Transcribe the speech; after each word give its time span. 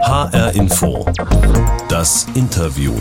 HR 0.00 0.54
Info. 0.54 1.04
Das 1.88 2.26
Interview. 2.34 2.92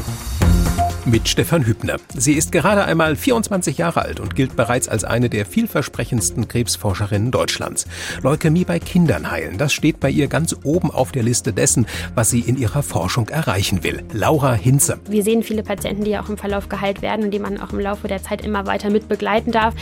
Mit 1.05 1.29
Stefan 1.29 1.65
Hübner. 1.65 1.97
Sie 2.15 2.33
ist 2.33 2.51
gerade 2.51 2.83
einmal 2.83 3.15
24 3.15 3.77
Jahre 3.77 4.01
alt 4.01 4.19
und 4.19 4.35
gilt 4.35 4.55
bereits 4.55 4.89
als 4.89 5.03
eine 5.03 5.29
der 5.29 5.45
vielversprechendsten 5.45 6.47
Krebsforscherinnen 6.47 7.31
Deutschlands. 7.31 7.85
Leukämie 8.23 8.65
bei 8.65 8.79
Kindern 8.79 9.31
heilen, 9.31 9.57
das 9.57 9.73
steht 9.73 9.99
bei 9.99 10.09
ihr 10.09 10.27
ganz 10.27 10.55
oben 10.63 10.91
auf 10.91 11.11
der 11.11 11.23
Liste 11.23 11.53
dessen, 11.53 11.85
was 12.15 12.29
sie 12.29 12.41
in 12.41 12.57
ihrer 12.57 12.83
Forschung 12.83 13.29
erreichen 13.29 13.83
will. 13.83 14.03
Laura 14.11 14.53
Hinze. 14.53 14.99
Wir 15.07 15.23
sehen 15.23 15.43
viele 15.43 15.63
Patienten, 15.63 16.03
die 16.03 16.17
auch 16.17 16.29
im 16.29 16.37
Verlauf 16.37 16.67
geheilt 16.67 17.01
werden 17.01 17.25
und 17.25 17.31
die 17.31 17.39
man 17.39 17.59
auch 17.61 17.71
im 17.71 17.79
Laufe 17.79 18.07
der 18.07 18.21
Zeit 18.21 18.43
immer 18.43 18.65
weiter 18.65 18.89
mit 18.89 19.07
begleiten 19.07 19.51
darf. 19.51 19.75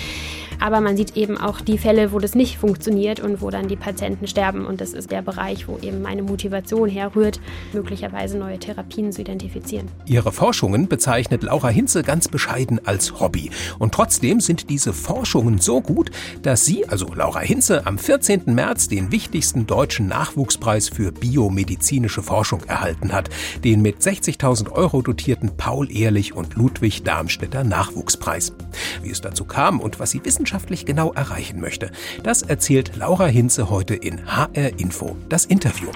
Aber 0.59 0.81
man 0.81 0.97
sieht 0.97 1.15
eben 1.17 1.37
auch 1.37 1.61
die 1.61 1.77
Fälle, 1.77 2.11
wo 2.11 2.19
das 2.19 2.35
nicht 2.35 2.57
funktioniert 2.57 3.19
und 3.19 3.41
wo 3.41 3.49
dann 3.49 3.67
die 3.67 3.75
Patienten 3.75 4.27
sterben. 4.27 4.65
Und 4.65 4.81
das 4.81 4.93
ist 4.93 5.11
der 5.11 5.21
Bereich, 5.21 5.67
wo 5.67 5.77
eben 5.79 6.01
meine 6.01 6.23
Motivation 6.23 6.89
herrührt, 6.89 7.39
möglicherweise 7.73 8.37
neue 8.37 8.59
Therapien 8.59 9.11
zu 9.11 9.21
identifizieren. 9.21 9.87
Ihre 10.05 10.31
Forschungen 10.31 10.87
bezeichnet 10.87 11.43
Laura 11.43 11.69
Hinze 11.69 12.03
ganz 12.03 12.27
bescheiden 12.27 12.79
als 12.85 13.19
Hobby. 13.19 13.51
Und 13.79 13.93
trotzdem 13.93 14.39
sind 14.39 14.69
diese 14.69 14.93
Forschungen 14.93 15.59
so 15.59 15.81
gut, 15.81 16.11
dass 16.41 16.65
sie, 16.65 16.87
also 16.87 17.13
Laura 17.13 17.39
Hinze, 17.39 17.85
am 17.85 17.97
14. 17.97 18.43
März 18.45 18.87
den 18.87 19.11
wichtigsten 19.11 19.67
deutschen 19.67 20.07
Nachwuchspreis 20.07 20.89
für 20.89 21.11
biomedizinische 21.11 22.23
Forschung 22.23 22.63
erhalten 22.63 23.11
hat, 23.11 23.29
den 23.63 23.81
mit 23.81 23.99
60.000 23.99 24.71
Euro 24.71 25.01
dotierten 25.01 25.57
Paul 25.57 25.91
Ehrlich 25.91 26.33
und 26.33 26.55
Ludwig 26.55 27.03
Darmstädter 27.03 27.63
Nachwuchspreis. 27.63 28.53
Wie 29.01 29.09
es 29.09 29.21
dazu 29.21 29.45
kam 29.45 29.79
und 29.79 29.99
was 29.99 30.11
sie 30.11 30.23
wissen 30.23 30.44
wissenschaftlich 30.45 30.85
genau 30.85 31.11
erreichen 31.11 31.59
möchte. 31.59 31.91
Das 32.21 32.43
erzählt 32.43 32.95
Laura 32.95 33.25
Hinze 33.25 33.71
heute 33.71 33.95
in 33.95 34.27
HR 34.27 34.79
Info, 34.79 35.15
das 35.27 35.45
Interview. 35.45 35.89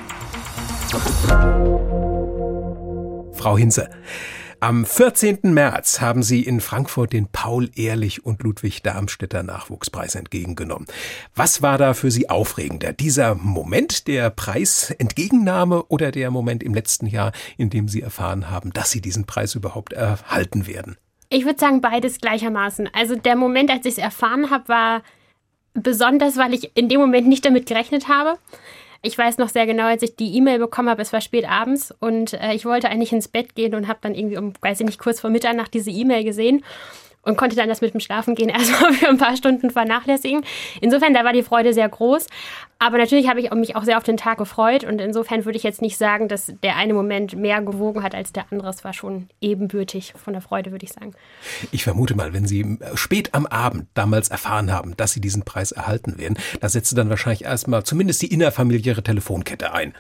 Frau 3.34 3.58
Hinze, 3.58 3.90
am 4.60 4.88
14. 4.88 5.40
März 5.44 6.02
haben 6.02 6.24
Sie 6.24 6.42
in 6.42 6.62
Frankfurt 6.62 7.14
den 7.14 7.28
Paul 7.28 7.70
Ehrlich 7.76 8.26
und 8.26 8.42
Ludwig 8.42 8.82
Darmstädter 8.82 9.44
Nachwuchspreis 9.44 10.16
entgegengenommen. 10.16 10.88
Was 11.36 11.62
war 11.62 11.78
da 11.78 11.94
für 11.94 12.10
Sie 12.10 12.30
aufregender? 12.30 12.92
Dieser 12.92 13.36
Moment 13.36 14.08
der 14.08 14.32
Preisentgegennahme 14.32 15.84
oder 15.84 16.10
der 16.12 16.32
Moment 16.32 16.64
im 16.64 16.74
letzten 16.74 17.06
Jahr, 17.06 17.34
in 17.58 17.70
dem 17.70 17.88
Sie 17.88 18.02
erfahren 18.02 18.50
haben, 18.50 18.74
dass 18.74 18.90
Sie 18.90 19.00
diesen 19.00 19.26
Preis 19.26 19.54
überhaupt 19.54 19.94
erhalten 19.94 20.66
werden? 20.66 20.98
Ich 21.30 21.46
würde 21.46 21.60
sagen, 21.60 21.82
beides 21.82 22.20
gleichermaßen. 22.20 22.90
Also 22.94 23.16
der 23.16 23.36
Moment, 23.36 23.70
als 23.70 23.86
ich 23.86 23.94
es 23.94 23.98
erfahren 24.00 24.50
habe, 24.50 24.68
war 24.68 25.04
besonders, 25.74 26.38
weil 26.38 26.54
ich 26.54 26.76
in 26.76 26.90
dem 26.90 27.00
Moment 27.00 27.28
nicht 27.28 27.46
damit 27.46 27.68
gerechnet 27.68 28.08
habe. 28.08 28.40
Ich 29.02 29.18
weiß 29.18 29.38
noch 29.38 29.50
sehr 29.50 29.66
genau, 29.66 29.86
als 29.86 30.04
ich 30.04 30.16
die 30.16 30.36
E-Mail 30.36 30.60
bekommen 30.60 30.90
habe, 30.90 31.02
es 31.02 31.14
war 31.14 31.22
spät 31.22 31.48
abends 31.48 31.94
und 32.00 32.34
äh, 32.34 32.54
ich 32.54 32.66
wollte 32.66 32.90
eigentlich 32.90 33.14
ins 33.14 33.30
Bett 33.30 33.56
gehen 33.56 33.74
und 33.74 33.88
habe 33.88 34.00
dann 34.02 34.14
irgendwie 34.14 34.38
um, 34.38 34.54
weiß 34.60 34.82
ich 34.82 34.86
nicht, 34.86 35.00
kurz 35.00 35.22
vor 35.22 35.30
Mitternacht 35.30 35.74
diese 35.74 35.92
E-Mail 35.92 36.26
gesehen 36.26 36.66
und 37.24 37.38
konnte 37.38 37.56
dann 37.56 37.70
das 37.70 37.82
mit 37.82 37.94
dem 37.94 38.00
Schlafengehen 38.00 38.50
erstmal 38.50 38.94
für 38.94 39.10
ein 39.10 39.18
paar 39.18 39.36
Stunden 39.36 39.70
vernachlässigen. 39.70 40.44
Insofern, 40.82 41.14
da 41.14 41.24
war 41.24 41.34
die 41.34 41.44
Freude 41.44 41.74
sehr 41.74 41.90
groß. 41.90 42.28
Aber 42.82 42.98
natürlich 42.98 43.28
habe 43.28 43.42
ich 43.42 43.52
mich 43.52 43.76
auch 43.76 43.84
sehr 43.84 43.98
auf 43.98 44.04
den 44.04 44.16
Tag 44.16 44.38
gefreut 44.38 44.86
und 44.86 45.02
insofern 45.02 45.44
würde 45.44 45.58
ich 45.58 45.64
jetzt 45.64 45.82
nicht 45.82 45.98
sagen, 45.98 46.30
dass 46.30 46.54
der 46.64 46.78
eine 46.78 46.94
Moment 46.94 47.36
mehr 47.36 47.62
gewogen 47.62 48.04
hat 48.04 48.16
als 48.16 48.32
der 48.32 48.46
andere. 48.52 48.70
Es 48.70 48.86
war 48.86 48.94
schon 48.94 49.28
ebenbürtig 49.42 50.14
von 50.16 50.32
der 50.32 50.42
Freude, 50.42 50.72
würde 50.72 50.86
ich 50.86 50.94
sagen. 50.94 51.14
Ich 51.74 51.84
vermute 51.84 52.16
mal, 52.16 52.32
wenn 52.32 52.48
Sie 52.48 52.80
spät 52.94 53.34
am 53.34 53.46
Abend 53.48 53.88
damals 53.96 54.30
erfahren 54.30 54.72
haben, 54.72 54.96
dass 54.96 55.12
Sie 55.12 55.20
diesen 55.20 55.44
Preis 55.44 55.74
erhalten 55.74 56.18
werden, 56.18 56.38
da 56.62 56.70
setzte 56.70 56.96
dann 56.96 57.10
wahrscheinlich 57.10 57.44
erstmal 57.44 57.84
zumindest 57.84 58.22
die 58.22 58.32
innerfamiliäre 58.32 59.04
Telefonkette 59.04 59.74
ein. 59.74 59.94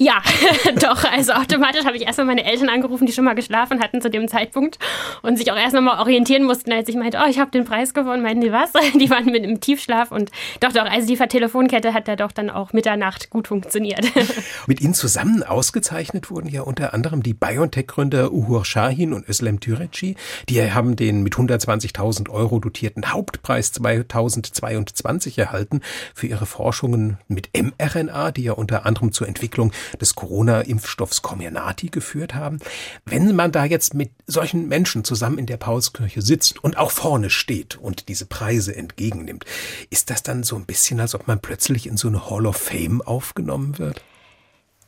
Ja, 0.00 0.22
doch. 0.80 1.02
Also 1.10 1.32
automatisch 1.32 1.84
habe 1.84 1.96
ich 1.96 2.04
erstmal 2.04 2.28
meine 2.28 2.44
Eltern 2.44 2.68
angerufen, 2.68 3.04
die 3.04 3.12
schon 3.12 3.24
mal 3.24 3.34
geschlafen 3.34 3.80
hatten 3.80 4.00
zu 4.00 4.08
dem 4.08 4.28
Zeitpunkt 4.28 4.78
und 5.22 5.36
sich 5.36 5.50
auch 5.50 5.56
erst 5.56 5.74
nochmal 5.74 5.98
orientieren 5.98 6.44
mussten, 6.44 6.72
als 6.72 6.88
ich 6.88 6.94
meinte, 6.94 7.18
oh, 7.20 7.28
ich 7.28 7.40
habe 7.40 7.50
den 7.50 7.64
Preis 7.64 7.94
gewonnen. 7.94 8.22
Meinten 8.22 8.42
die 8.42 8.52
was? 8.52 8.70
Die 8.98 9.10
waren 9.10 9.26
mit 9.26 9.44
im 9.44 9.60
Tiefschlaf 9.60 10.12
und 10.12 10.30
doch, 10.60 10.72
doch. 10.72 10.84
Also 10.84 11.06
die 11.08 11.16
Telefonkette 11.16 11.94
hat 11.94 12.06
da 12.06 12.14
doch 12.14 12.30
dann 12.30 12.48
auch 12.48 12.72
Mitternacht 12.72 13.30
gut 13.30 13.48
funktioniert. 13.48 14.06
Mit 14.66 14.80
Ihnen 14.80 14.94
zusammen 14.94 15.42
ausgezeichnet 15.42 16.30
wurden 16.30 16.48
ja 16.48 16.62
unter 16.62 16.94
anderem 16.94 17.22
die 17.22 17.34
BioNTech-Gründer 17.34 18.32
Uhur 18.32 18.64
Shahin 18.64 19.12
und 19.12 19.28
Özlem 19.28 19.60
Türeci. 19.60 20.16
Die 20.48 20.72
haben 20.72 20.96
den 20.96 21.22
mit 21.22 21.34
120.000 21.34 22.30
Euro 22.30 22.60
dotierten 22.60 23.12
Hauptpreis 23.12 23.72
2022 23.72 25.38
erhalten 25.38 25.80
für 26.14 26.26
ihre 26.26 26.46
Forschungen 26.46 27.18
mit 27.28 27.50
mRNA, 27.54 28.30
die 28.30 28.44
ja 28.44 28.52
unter 28.52 28.86
anderem 28.86 29.12
zur 29.12 29.26
Entwicklung 29.26 29.72
des 30.00 30.14
Corona-Impfstoffs 30.14 31.22
Comirnaty 31.22 31.88
geführt 31.88 32.34
haben. 32.34 32.58
Wenn 33.04 33.34
man 33.34 33.52
da 33.52 33.64
jetzt 33.64 33.94
mit 33.94 34.10
solchen 34.26 34.68
Menschen 34.68 35.04
zusammen 35.04 35.38
in 35.38 35.46
der 35.46 35.56
Paulskirche 35.56 36.22
sitzt 36.22 36.62
und 36.62 36.76
auch 36.76 36.90
vorne 36.90 37.30
steht 37.30 37.76
und 37.76 38.08
diese 38.08 38.26
Preise 38.26 38.74
entgegennimmt, 38.74 39.44
ist 39.90 40.10
das 40.10 40.22
dann 40.22 40.42
so 40.42 40.56
ein 40.56 40.66
bisschen, 40.66 41.00
als 41.00 41.14
ob 41.14 41.26
man 41.26 41.40
plötzlich 41.40 41.86
in 41.86 41.96
so 41.96 42.08
eine 42.08 42.28
Hall 42.30 42.46
of 42.46 42.56
Fame 42.56 43.02
aufgenommen 43.02 43.78
wird? 43.78 44.02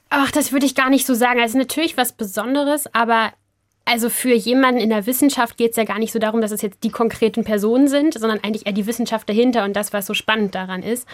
Ach, 0.09 0.31
das 0.33 0.53
würde 0.53 0.67
ich 0.67 0.75
gar 0.75 0.91
nicht 0.91 1.07
so 1.07 1.15
sagen. 1.15 1.41
Also 1.41 1.57
natürlich 1.57 1.97
was 1.97 2.13
Besonderes, 2.13 2.93
aber 2.93 3.33
also 3.91 4.09
für 4.09 4.33
jemanden 4.33 4.81
in 4.81 4.91
der 4.91 5.07
Wissenschaft 5.07 5.57
geht 5.57 5.73
es 5.73 5.77
ja 5.77 5.83
gar 5.83 5.99
nicht 5.99 6.13
so 6.13 6.21
darum, 6.21 6.41
dass 6.41 6.53
es 6.53 6.63
jetzt 6.63 6.85
die 6.85 6.91
konkreten 6.91 7.43
Personen 7.43 7.89
sind, 7.89 8.15
sondern 8.15 8.39
eigentlich 8.39 8.65
eher 8.65 8.73
die 8.73 8.87
Wissenschaft 8.87 9.29
dahinter 9.29 9.65
und 9.65 9.75
das, 9.75 9.93
was 9.93 10.07
so 10.07 10.15
spannend 10.15 10.55
daran 10.55 10.85
ist. 10.85 11.09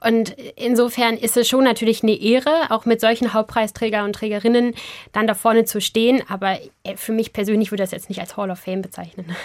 Und 0.00 0.36
insofern 0.54 1.16
ist 1.16 1.36
es 1.36 1.48
schon 1.48 1.64
natürlich 1.64 2.04
eine 2.04 2.14
Ehre, 2.14 2.70
auch 2.70 2.84
mit 2.84 3.00
solchen 3.00 3.34
Hauptpreisträger 3.34 4.04
und 4.04 4.12
Trägerinnen 4.14 4.74
dann 5.10 5.26
da 5.26 5.34
vorne 5.34 5.64
zu 5.64 5.80
stehen. 5.80 6.22
Aber 6.28 6.58
für 6.96 7.12
mich 7.12 7.32
persönlich 7.32 7.70
würde 7.70 7.82
das 7.82 7.92
jetzt 7.92 8.08
nicht 8.08 8.20
als 8.20 8.36
Hall 8.36 8.50
of 8.50 8.58
Fame 8.58 8.82
bezeichnen. 8.82 9.26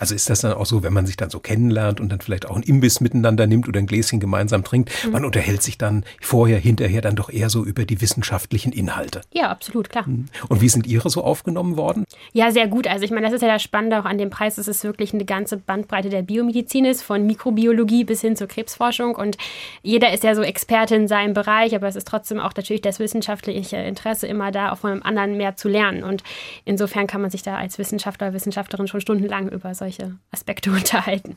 Also 0.00 0.14
ist 0.14 0.28
das 0.28 0.40
dann 0.40 0.54
auch 0.54 0.66
so, 0.66 0.82
wenn 0.82 0.92
man 0.92 1.06
sich 1.06 1.16
dann 1.16 1.30
so 1.30 1.38
kennenlernt 1.38 2.00
und 2.00 2.08
dann 2.08 2.20
vielleicht 2.20 2.46
auch 2.46 2.56
ein 2.56 2.62
Imbiss 2.62 3.00
miteinander 3.00 3.46
nimmt 3.46 3.68
oder 3.68 3.78
ein 3.78 3.86
Gläschen 3.86 4.18
gemeinsam 4.18 4.64
trinkt, 4.64 4.90
mhm. 5.04 5.12
man 5.12 5.24
unterhält 5.24 5.62
sich 5.62 5.78
dann 5.78 6.04
vorher, 6.20 6.58
hinterher 6.58 7.00
dann 7.00 7.14
doch 7.14 7.30
eher 7.30 7.48
so 7.48 7.64
über 7.64 7.84
die 7.84 8.00
wissenschaftlichen 8.00 8.72
Inhalte. 8.72 9.20
Ja, 9.32 9.50
absolut, 9.50 9.90
klar. 9.90 10.06
Mhm. 10.06 10.26
Und 10.48 10.60
wie 10.62 10.68
sind 10.68 10.86
Ihre 10.86 11.10
so 11.10 11.22
aufgenommen 11.22 11.76
worden? 11.76 12.04
Ja, 12.32 12.50
sehr 12.50 12.66
gut. 12.66 12.88
Also 12.88 13.04
ich 13.04 13.12
meine, 13.12 13.26
das 13.26 13.34
ist 13.34 13.42
ja 13.42 13.48
das 13.48 13.62
Spannende 13.62 14.00
auch 14.00 14.04
an 14.04 14.18
dem 14.18 14.30
Preis, 14.30 14.56
dass 14.56 14.66
es 14.66 14.82
wirklich 14.82 15.14
eine 15.14 15.24
ganze 15.24 15.58
Bandbreite 15.58 16.08
der 16.08 16.22
Biomedizin 16.22 16.84
ist, 16.84 17.02
von 17.02 17.24
Mikrobiologie 17.24 18.04
bis 18.04 18.20
hin 18.20 18.36
zur 18.36 18.48
Krebsforschung. 18.48 19.14
Und 19.14 19.36
jeder 19.82 20.12
ist 20.12 20.24
ja 20.24 20.34
so 20.34 20.42
Experte 20.42 20.96
in 20.96 21.06
seinem 21.06 21.34
Bereich, 21.34 21.74
aber 21.74 21.86
es 21.86 21.96
ist 21.96 22.08
trotzdem 22.08 22.40
auch 22.40 22.52
natürlich 22.56 22.82
das 22.82 22.98
wissenschaftliche 22.98 23.76
Interesse 23.76 24.26
immer 24.26 24.50
da, 24.50 24.72
auch 24.72 24.78
von 24.78 24.90
einem 24.90 25.02
anderen 25.02 25.36
mehr 25.36 25.56
zu 25.56 25.68
lernen. 25.68 26.02
Und 26.02 26.22
insofern 26.64 26.83
kann 26.86 27.20
man 27.20 27.30
sich 27.30 27.42
da 27.42 27.56
als 27.56 27.78
Wissenschaftler, 27.78 28.32
Wissenschaftlerin 28.32 28.86
schon 28.86 29.00
stundenlang 29.00 29.48
über 29.48 29.74
solche 29.74 30.16
Aspekte 30.30 30.70
unterhalten. 30.72 31.36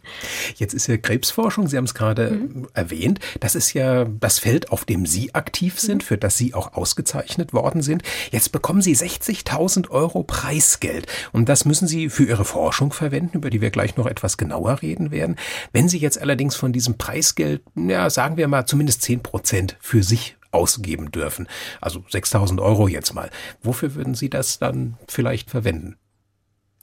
Jetzt 0.55 0.73
ist 0.73 0.87
ja 0.87 0.97
Krebsforschung, 0.97 1.67
Sie 1.67 1.77
haben 1.77 1.85
es 1.85 1.93
gerade 1.93 2.31
mhm. 2.31 2.67
erwähnt, 2.73 3.19
das 3.39 3.55
ist 3.55 3.73
ja 3.73 4.05
das 4.05 4.39
Feld, 4.39 4.71
auf 4.71 4.85
dem 4.85 5.05
Sie 5.05 5.33
aktiv 5.33 5.79
sind, 5.79 6.03
mhm. 6.03 6.07
für 6.07 6.17
das 6.17 6.37
Sie 6.37 6.53
auch 6.53 6.73
ausgezeichnet 6.73 7.53
worden 7.53 7.81
sind. 7.81 8.03
Jetzt 8.31 8.51
bekommen 8.51 8.81
Sie 8.81 8.95
60.000 8.95 9.89
Euro 9.89 10.23
Preis 10.23 10.47
Preisgeld. 10.47 11.07
Und 11.31 11.49
das 11.49 11.65
müssen 11.65 11.87
Sie 11.87 12.09
für 12.09 12.23
Ihre 12.23 12.45
Forschung 12.45 12.93
verwenden, 12.93 13.37
über 13.37 13.49
die 13.49 13.61
wir 13.61 13.69
gleich 13.69 13.97
noch 13.97 14.05
etwas 14.05 14.37
genauer 14.37 14.81
reden 14.81 15.11
werden. 15.11 15.35
Wenn 15.73 15.89
Sie 15.89 15.97
jetzt 15.97 16.19
allerdings 16.19 16.55
von 16.55 16.71
diesem 16.71 16.97
Preisgeld, 16.97 17.61
ja, 17.75 18.09
sagen 18.09 18.37
wir 18.37 18.47
mal 18.47 18.65
zumindest 18.65 19.01
10 19.01 19.21
Prozent 19.23 19.77
für 19.79 20.03
sich 20.03 20.36
ausgeben 20.51 21.11
dürfen, 21.11 21.47
also 21.81 22.03
6000 22.09 22.59
Euro 22.59 22.87
jetzt 22.87 23.13
mal, 23.13 23.29
wofür 23.61 23.95
würden 23.95 24.15
Sie 24.15 24.29
das 24.29 24.59
dann 24.59 24.97
vielleicht 25.07 25.49
verwenden? 25.49 25.97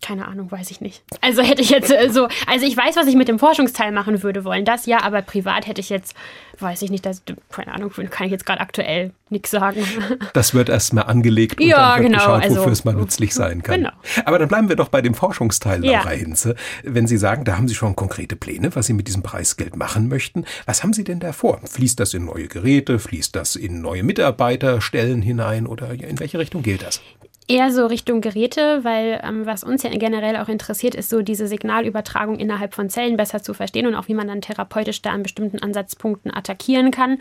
Keine 0.04 0.28
Ahnung, 0.28 0.52
weiß 0.52 0.70
ich 0.70 0.82
nicht. 0.82 1.02
Also 1.22 1.40
hätte 1.40 1.62
ich 1.62 1.70
jetzt 1.70 1.90
äh, 1.90 2.10
so, 2.10 2.28
also 2.46 2.66
ich 2.66 2.76
weiß, 2.76 2.96
was 2.96 3.06
ich 3.06 3.16
mit 3.16 3.26
dem 3.26 3.38
Forschungsteil 3.38 3.90
machen 3.90 4.22
würde 4.22 4.44
wollen, 4.44 4.66
das 4.66 4.84
ja, 4.84 5.02
aber 5.02 5.22
privat 5.22 5.66
hätte 5.66 5.80
ich 5.80 5.88
jetzt, 5.88 6.14
weiß 6.60 6.82
ich 6.82 6.90
nicht, 6.90 7.06
das, 7.06 7.22
keine 7.50 7.72
Ahnung, 7.72 7.90
kann 8.10 8.26
ich 8.26 8.30
jetzt 8.30 8.44
gerade 8.44 8.60
aktuell 8.60 9.12
nichts 9.30 9.50
sagen. 9.50 9.82
Das 10.34 10.52
wird 10.52 10.68
erstmal 10.68 11.04
angelegt 11.04 11.60
und 11.60 11.66
ja, 11.66 11.94
dann 11.94 12.02
wird 12.02 12.12
genau, 12.12 12.18
geschaut, 12.18 12.42
also, 12.42 12.56
wofür 12.56 12.72
es 12.72 12.84
mal 12.84 12.94
nützlich 12.94 13.32
sein 13.34 13.62
kann. 13.62 13.76
Genau. 13.76 13.92
Aber 14.26 14.38
dann 14.38 14.48
bleiben 14.48 14.68
wir 14.68 14.76
doch 14.76 14.88
bei 14.88 15.00
dem 15.00 15.14
Forschungsteil, 15.14 15.82
Laura 15.82 16.12
Ja. 16.12 16.18
Hinze. 16.18 16.54
Wenn 16.82 17.06
Sie 17.06 17.16
sagen, 17.16 17.44
da 17.44 17.56
haben 17.56 17.68
Sie 17.68 17.74
schon 17.74 17.96
konkrete 17.96 18.36
Pläne, 18.36 18.74
was 18.76 18.86
Sie 18.86 18.92
mit 18.92 19.06
diesem 19.08 19.22
Preisgeld 19.22 19.76
machen 19.76 20.08
möchten, 20.08 20.44
was 20.66 20.82
haben 20.82 20.92
Sie 20.92 21.04
denn 21.04 21.20
da 21.20 21.32
vor? 21.32 21.60
Fließt 21.64 21.98
das 21.98 22.12
in 22.12 22.26
neue 22.26 22.48
Geräte? 22.48 22.98
Fließt 22.98 23.34
das 23.34 23.56
in 23.56 23.80
neue 23.80 24.02
Mitarbeiterstellen 24.02 25.22
hinein? 25.22 25.66
Oder 25.66 25.92
in 25.92 26.20
welche 26.20 26.38
Richtung 26.38 26.62
geht 26.62 26.82
das? 26.82 27.00
Eher 27.46 27.70
so 27.70 27.84
Richtung 27.84 28.22
Geräte, 28.22 28.84
weil 28.84 29.20
ähm, 29.22 29.44
was 29.44 29.64
uns 29.64 29.82
ja 29.82 29.90
generell 29.90 30.36
auch 30.36 30.48
interessiert, 30.48 30.94
ist 30.94 31.10
so 31.10 31.20
diese 31.20 31.46
Signalübertragung 31.46 32.38
innerhalb 32.38 32.72
von 32.72 32.88
Zellen 32.88 33.18
besser 33.18 33.42
zu 33.42 33.52
verstehen 33.52 33.86
und 33.86 33.94
auch 33.94 34.08
wie 34.08 34.14
man 34.14 34.28
dann 34.28 34.40
therapeutisch 34.40 35.02
da 35.02 35.10
an 35.10 35.22
bestimmten 35.22 35.58
Ansatzpunkten 35.58 36.32
attackieren 36.32 36.90
kann. 36.90 37.18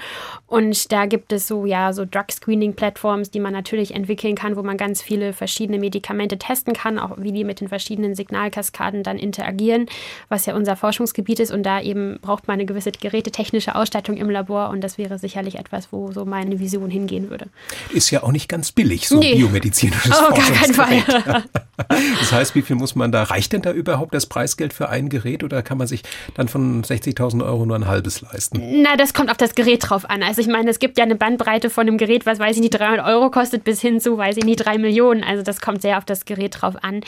Und 0.48 0.94
da 0.94 1.08
gibt 1.08 1.34
es 1.34 1.46
so, 1.48 1.66
ja, 1.66 1.92
so 1.92 2.06
Drug-Screening-Plattforms, 2.06 3.32
die 3.32 3.42
man 3.42 3.52
natürlich 3.52 3.94
entwickeln 3.94 4.36
kann, 4.36 4.56
wo 4.56 4.64
man 4.64 4.78
ganz 4.78 5.02
viele 5.02 5.34
verschiedene 5.34 5.78
Medikamente 5.78 6.38
testen 6.38 6.74
kann, 6.74 7.00
auch 7.00 7.18
wie 7.18 7.34
die 7.34 7.44
mit 7.44 7.60
den 7.60 7.68
verschiedenen 7.68 8.16
Signalkaskaden 8.16 9.04
dann 9.04 9.18
interagieren, 9.18 9.88
was 10.30 10.46
ja 10.46 10.56
unser 10.56 10.78
Forschungsgebiet 10.78 11.42
ist. 11.42 11.52
Und 11.52 11.64
da 11.64 11.82
eben 11.82 12.20
braucht 12.22 12.48
man 12.48 12.54
eine 12.54 12.66
gewisse 12.66 12.94
gerätetechnische 12.94 13.76
Ausstattung 13.76 14.16
im 14.16 14.30
Labor 14.30 14.70
und 14.70 14.82
das 14.82 14.98
wäre 14.98 15.20
sicherlich 15.20 15.56
etwas, 15.56 15.92
wo 15.92 16.14
so 16.14 16.24
meine 16.24 16.62
Vision 16.62 16.90
hingehen 16.90 17.30
würde. 17.30 17.48
Ist 17.92 18.10
ja 18.10 18.24
auch 18.24 18.32
nicht 18.32 18.48
ganz 18.48 18.72
billig, 18.72 19.10
so 19.10 19.20
nee. 19.20 19.36
Oh, 20.14 20.34
gar 20.34 20.52
keinen 20.52 20.74
Fall. 20.74 21.44
das 21.88 22.32
heißt, 22.32 22.56
wie 22.56 22.62
viel 22.62 22.76
muss 22.76 22.96
man 22.96 23.12
da? 23.12 23.24
Reicht 23.24 23.54
denn 23.54 23.62
da 23.62 23.72
überhaupt 23.72 24.14
das 24.14 24.26
Preisgeld 24.26 24.74
für 24.74 24.90
ein 24.90 25.10
Gerät 25.10 25.44
oder 25.44 25.62
kann 25.62 25.78
man 25.78 25.88
sich 25.88 26.04
dann 26.36 26.48
von 26.48 26.84
60.000 26.84 27.44
Euro 27.44 27.66
nur 27.66 27.76
ein 27.76 27.88
halbes 27.88 28.22
leisten? 28.22 28.82
Na, 28.82 28.96
das 28.96 29.14
kommt 29.14 29.32
auf 29.32 29.38
das 29.38 29.56
Gerät 29.56 29.90
drauf 29.90 30.10
an. 30.10 30.24
Also 30.24 30.42
ich 30.42 30.48
meine, 30.48 30.70
es 30.70 30.80
gibt 30.80 30.98
ja 30.98 31.04
eine 31.04 31.16
Bandbreite 31.16 31.70
von 31.70 31.88
einem 31.88 31.98
Gerät, 31.98 32.26
was 32.26 32.40
weiß 32.40 32.56
ich 32.56 32.62
nicht, 32.62 32.78
300 32.80 33.06
Euro 33.06 33.32
kostet, 33.32 33.64
bis 33.64 33.82
hin 33.82 34.00
zu, 34.00 34.18
weiß 34.18 34.38
ich 34.38 34.46
nicht, 34.46 34.58
3 34.58 34.78
Millionen. 34.78 35.24
Also 35.24 35.44
das 35.44 35.62
kommt 35.62 35.82
sehr 35.82 35.98
auf 35.98 36.06
das 36.06 36.26
Gerät 36.26 36.62
drauf 36.62 36.76
an. 36.84 37.02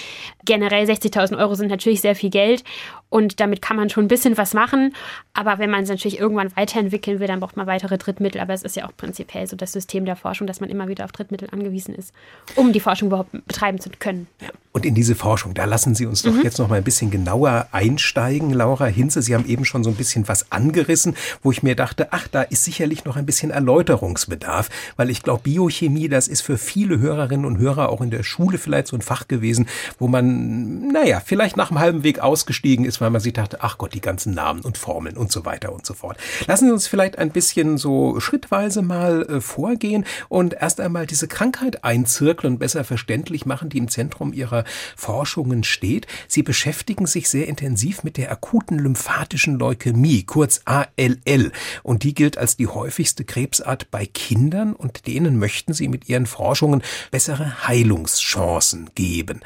Generell 0.45 0.85
60.000 0.85 1.37
Euro 1.37 1.55
sind 1.55 1.69
natürlich 1.69 2.01
sehr 2.01 2.15
viel 2.15 2.29
Geld 2.29 2.63
und 3.09 3.39
damit 3.39 3.61
kann 3.61 3.77
man 3.77 3.89
schon 3.89 4.05
ein 4.05 4.09
bisschen 4.09 4.37
was 4.37 4.53
machen. 4.53 4.93
Aber 5.33 5.57
wenn 5.57 5.69
man 5.69 5.83
es 5.83 5.89
natürlich 5.89 6.19
irgendwann 6.19 6.55
weiterentwickeln 6.55 7.19
will, 7.19 7.27
dann 7.27 7.39
braucht 7.39 7.55
man 7.55 7.67
weitere 7.67 7.97
Drittmittel. 7.97 8.41
Aber 8.41 8.53
es 8.53 8.63
ist 8.63 8.75
ja 8.75 8.85
auch 8.85 8.95
prinzipiell 8.97 9.47
so 9.47 9.55
das 9.55 9.71
System 9.71 10.05
der 10.05 10.15
Forschung, 10.15 10.47
dass 10.47 10.59
man 10.59 10.69
immer 10.69 10.87
wieder 10.87 11.05
auf 11.05 11.11
Drittmittel 11.11 11.49
angewiesen 11.51 11.95
ist, 11.95 12.13
um 12.55 12.73
die 12.73 12.79
Forschung 12.79 12.94
überhaupt 13.01 13.31
betreiben 13.31 13.79
zu 13.79 13.89
können. 13.99 14.27
Und 14.75 14.85
in 14.85 14.93
diese 14.93 15.15
Forschung, 15.15 15.53
da 15.53 15.63
lassen 15.63 15.95
Sie 15.95 16.05
uns 16.05 16.21
doch 16.21 16.33
mhm. 16.33 16.41
jetzt 16.43 16.59
noch 16.59 16.67
mal 16.67 16.75
ein 16.75 16.83
bisschen 16.83 17.09
genauer 17.09 17.67
einsteigen, 17.71 18.51
Laura 18.51 18.87
Hinze. 18.87 19.21
Sie 19.21 19.33
haben 19.33 19.45
eben 19.47 19.63
schon 19.63 19.85
so 19.85 19.89
ein 19.89 19.95
bisschen 19.95 20.27
was 20.27 20.51
angerissen, 20.51 21.15
wo 21.41 21.51
ich 21.53 21.63
mir 21.63 21.77
dachte, 21.77 22.09
ach, 22.11 22.27
da 22.27 22.41
ist 22.41 22.65
sicherlich 22.65 23.05
noch 23.05 23.15
ein 23.15 23.25
bisschen 23.25 23.51
Erläuterungsbedarf, 23.51 24.69
weil 24.97 25.09
ich 25.09 25.23
glaube, 25.23 25.43
Biochemie, 25.43 26.09
das 26.09 26.27
ist 26.27 26.41
für 26.41 26.57
viele 26.57 26.99
Hörerinnen 26.99 27.45
und 27.45 27.57
Hörer 27.57 27.87
auch 27.87 28.01
in 28.01 28.09
der 28.09 28.23
Schule 28.23 28.57
vielleicht 28.57 28.87
so 28.87 28.97
ein 28.97 29.01
Fach 29.01 29.29
gewesen, 29.29 29.65
wo 29.97 30.09
man, 30.09 30.89
naja, 30.89 31.21
vielleicht 31.23 31.55
nach 31.55 31.71
einem 31.71 31.79
halben 31.79 32.03
Weg 32.03 32.19
ausgestiegen 32.19 32.83
ist, 32.83 32.99
weil 32.99 33.11
man 33.11 33.21
sich 33.21 33.31
dachte, 33.31 33.59
ach 33.61 33.77
Gott, 33.77 33.93
die 33.93 34.01
ganzen 34.01 34.33
Namen 34.33 34.59
und 34.59 34.77
Formeln 34.77 35.15
und 35.15 35.31
so 35.31 35.45
weiter 35.45 35.71
und 35.71 35.85
so 35.85 35.93
fort. 35.93 36.17
Lassen 36.47 36.65
Sie 36.65 36.73
uns 36.73 36.87
vielleicht 36.87 37.17
ein 37.17 37.31
bisschen 37.31 37.77
so 37.77 38.19
schrittweise 38.19 38.81
mal 38.81 39.21
äh, 39.21 39.39
vorgehen 39.39 40.05
und 40.27 40.53
erst 40.53 40.81
einmal 40.81 41.05
diese 41.05 41.29
Krankheit 41.29 41.85
einzirkeln 41.85 42.55
und 42.55 42.59
besser 42.59 42.83
verständlich 42.85 43.45
machen, 43.45 43.69
die 43.69 43.77
im 43.77 43.89
Zentrum 43.89 44.33
Ihrer 44.33 44.63
Forschungen 44.95 45.63
steht. 45.63 46.07
Sie 46.27 46.43
beschäftigen 46.43 47.05
sich 47.07 47.29
sehr 47.29 47.47
intensiv 47.47 48.03
mit 48.03 48.17
der 48.17 48.31
akuten 48.31 48.79
lymphatischen 48.79 49.59
Leukämie, 49.59 50.23
kurz 50.23 50.61
ALL. 50.65 51.51
Und 51.83 52.03
die 52.03 52.13
gilt 52.13 52.37
als 52.37 52.57
die 52.57 52.67
häufigste 52.67 53.25
Krebsart 53.25 53.91
bei 53.91 54.05
Kindern 54.05 54.73
und 54.73 55.07
denen 55.07 55.37
möchten 55.37 55.73
Sie 55.73 55.87
mit 55.87 56.09
Ihren 56.09 56.25
Forschungen 56.25 56.81
bessere 57.11 57.67
Heilungschancen 57.67 58.89
geben. 58.95 59.41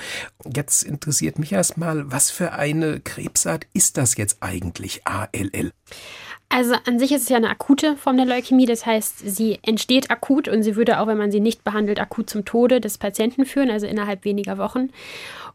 Jetzt 0.45 0.83
interessiert 0.83 1.39
mich 1.39 1.51
erstmal, 1.51 2.11
was 2.11 2.31
für 2.31 2.53
eine 2.53 2.99
Krebsart 2.99 3.67
ist 3.73 3.97
das 3.97 4.17
jetzt 4.17 4.37
eigentlich 4.41 5.05
ALL? 5.05 5.71
Also 6.51 6.73
an 6.87 6.97
sich 6.97 7.11
ist 7.11 7.23
es 7.23 7.29
ja 7.29 7.37
eine 7.37 7.51
akute 7.51 7.95
Form 7.95 8.17
der 8.17 8.25
Leukämie, 8.25 8.65
das 8.65 8.83
heißt, 8.83 9.19
sie 9.23 9.59
entsteht 9.61 10.09
akut 10.09 10.47
und 10.47 10.63
sie 10.63 10.75
würde 10.75 10.99
auch, 10.99 11.05
wenn 11.05 11.17
man 11.17 11.31
sie 11.31 11.39
nicht 11.39 11.63
behandelt, 11.63 11.99
akut 11.99 12.27
zum 12.27 12.43
Tode 12.43 12.81
des 12.81 12.97
Patienten 12.97 13.45
führen, 13.45 13.69
also 13.69 13.85
innerhalb 13.85 14.25
weniger 14.25 14.57
Wochen. 14.57 14.89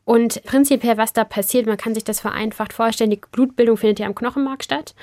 Und 0.05 0.45
prinzipiell, 0.45 0.97
was 0.97 1.13
da 1.13 1.25
passiert, 1.25 1.67
man 1.67 1.79
kann 1.79 1.95
sich 1.95 2.05
das 2.05 2.21
vereinfacht 2.21 2.73
vorstellen, 2.73 3.11
die 3.11 3.21
Blutbildung 3.33 3.77
findet 3.77 3.99
ja 3.99 4.07
am 4.07 4.15
Knochenmark 4.15 4.63
statt 4.63 4.95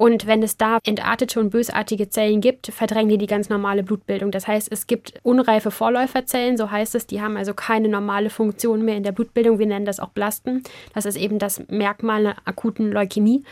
und 0.00 0.26
wenn 0.26 0.42
es 0.42 0.56
da 0.56 0.78
entartete 0.86 1.38
und 1.40 1.50
bösartige 1.50 2.08
Zellen 2.08 2.40
gibt, 2.40 2.68
verdrängen 2.68 3.10
die 3.10 3.18
die 3.18 3.26
ganz 3.26 3.50
normale 3.50 3.82
Blutbildung. 3.82 4.30
Das 4.30 4.48
heißt, 4.48 4.72
es 4.72 4.86
gibt 4.86 5.12
unreife 5.24 5.70
Vorläuferzellen, 5.70 6.56
so 6.56 6.70
heißt 6.70 6.94
es, 6.94 7.06
die 7.06 7.20
haben 7.20 7.36
also 7.36 7.52
keine 7.52 7.86
normale 7.86 8.30
Funktion 8.30 8.82
mehr 8.82 8.96
in 8.96 9.02
der 9.02 9.12
Blutbildung. 9.12 9.58
Wir 9.58 9.66
nennen 9.66 9.84
das 9.84 10.00
auch 10.00 10.08
Blasten. 10.08 10.64
Das 10.94 11.04
ist 11.04 11.16
eben 11.16 11.38
das 11.38 11.62
Merkmal 11.68 12.20
einer 12.20 12.36
akuten 12.46 12.90
Leukämie. 12.90 13.44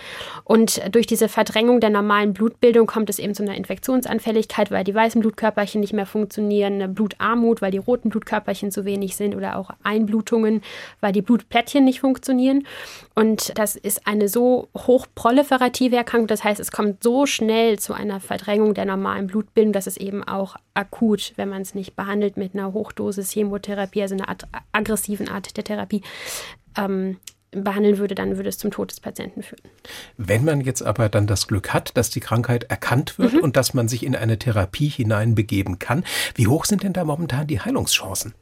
Und 0.44 0.80
durch 0.90 1.06
diese 1.06 1.28
Verdrängung 1.28 1.80
der 1.80 1.90
normalen 1.90 2.32
Blutbildung 2.32 2.86
kommt 2.86 3.10
es 3.10 3.18
eben 3.18 3.34
zu 3.34 3.42
einer 3.42 3.54
Infektionsanfälligkeit, 3.54 4.70
weil 4.70 4.84
die 4.84 4.94
weißen 4.94 5.20
Blutkörperchen 5.20 5.82
nicht 5.82 5.92
mehr 5.92 6.06
funktionieren, 6.06 6.76
eine 6.76 6.88
Blutarmut, 6.88 7.60
weil 7.60 7.72
die 7.72 7.76
roten 7.76 8.08
Blutkörperchen 8.08 8.70
zu 8.70 8.86
wenig 8.86 9.16
sind 9.16 9.36
oder 9.36 9.58
auch 9.58 9.68
Einblutungen, 9.82 10.62
weil 11.02 11.12
die 11.12 11.20
Blutplättchen 11.20 11.84
nicht 11.84 12.00
funktionieren. 12.00 12.66
Und 13.14 13.52
das 13.58 13.76
ist 13.76 14.06
eine 14.06 14.30
so 14.30 14.68
hochproliferative 14.74 15.96
Erkrankung, 15.96 16.37
das 16.38 16.44
heißt, 16.44 16.60
es 16.60 16.70
kommt 16.70 17.02
so 17.02 17.26
schnell 17.26 17.80
zu 17.80 17.94
einer 17.94 18.20
Verdrängung 18.20 18.72
der 18.72 18.84
normalen 18.84 19.26
Blutbildung, 19.26 19.72
dass 19.72 19.88
es 19.88 19.96
eben 19.96 20.22
auch 20.22 20.54
akut, 20.72 21.32
wenn 21.34 21.48
man 21.48 21.62
es 21.62 21.74
nicht 21.74 21.96
behandelt 21.96 22.36
mit 22.36 22.54
einer 22.54 22.72
Hochdosis 22.72 23.32
Chemotherapie, 23.32 24.02
also 24.02 24.14
einer 24.14 24.28
Art, 24.28 24.46
aggressiven 24.70 25.28
Art 25.28 25.56
der 25.56 25.64
Therapie, 25.64 26.02
ähm, 26.76 27.16
behandeln 27.50 27.98
würde, 27.98 28.14
dann 28.14 28.36
würde 28.36 28.50
es 28.50 28.58
zum 28.58 28.70
Tod 28.70 28.92
des 28.92 29.00
Patienten 29.00 29.42
führen. 29.42 29.62
Wenn 30.16 30.44
man 30.44 30.60
jetzt 30.60 30.82
aber 30.82 31.08
dann 31.08 31.26
das 31.26 31.48
Glück 31.48 31.74
hat, 31.74 31.96
dass 31.96 32.08
die 32.10 32.20
Krankheit 32.20 32.64
erkannt 32.64 33.18
wird 33.18 33.32
mhm. 33.32 33.40
und 33.40 33.56
dass 33.56 33.74
man 33.74 33.88
sich 33.88 34.06
in 34.06 34.14
eine 34.14 34.38
Therapie 34.38 34.88
hineinbegeben 34.88 35.80
kann, 35.80 36.04
wie 36.36 36.46
hoch 36.46 36.66
sind 36.66 36.84
denn 36.84 36.92
da 36.92 37.04
momentan 37.04 37.48
die 37.48 37.60
Heilungschancen? 37.60 38.34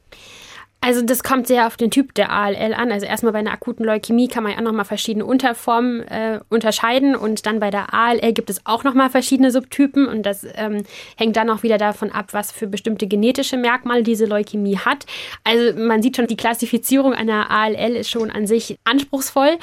Also 0.87 1.01
das 1.01 1.21
kommt 1.21 1.47
sehr 1.47 1.67
auf 1.67 1.75
den 1.75 1.91
Typ 1.91 2.13
der 2.13 2.31
ALL 2.31 2.73
an. 2.73 2.93
Also 2.93 3.05
erstmal 3.05 3.33
bei 3.33 3.39
einer 3.39 3.51
akuten 3.51 3.83
Leukämie 3.83 4.29
kann 4.29 4.43
man 4.43 4.53
ja 4.53 4.59
auch 4.59 4.63
nochmal 4.63 4.85
verschiedene 4.85 5.25
Unterformen 5.25 6.07
äh, 6.07 6.39
unterscheiden 6.47 7.13
und 7.13 7.45
dann 7.45 7.59
bei 7.59 7.71
der 7.71 7.93
ALL 7.93 8.31
gibt 8.31 8.49
es 8.49 8.65
auch 8.65 8.85
nochmal 8.85 9.09
verschiedene 9.09 9.51
Subtypen 9.51 10.07
und 10.07 10.25
das 10.25 10.47
ähm, 10.55 10.83
hängt 11.17 11.35
dann 11.35 11.49
auch 11.49 11.61
wieder 11.61 11.77
davon 11.77 12.09
ab, 12.13 12.27
was 12.31 12.53
für 12.53 12.67
bestimmte 12.67 13.05
genetische 13.05 13.57
Merkmale 13.57 14.01
diese 14.01 14.23
Leukämie 14.23 14.77
hat. 14.77 15.05
Also 15.43 15.77
man 15.77 16.01
sieht 16.01 16.15
schon, 16.15 16.27
die 16.27 16.37
Klassifizierung 16.37 17.13
einer 17.13 17.51
ALL 17.51 17.97
ist 17.97 18.09
schon 18.09 18.31
an 18.31 18.47
sich 18.47 18.77
anspruchsvoll, 18.85 19.57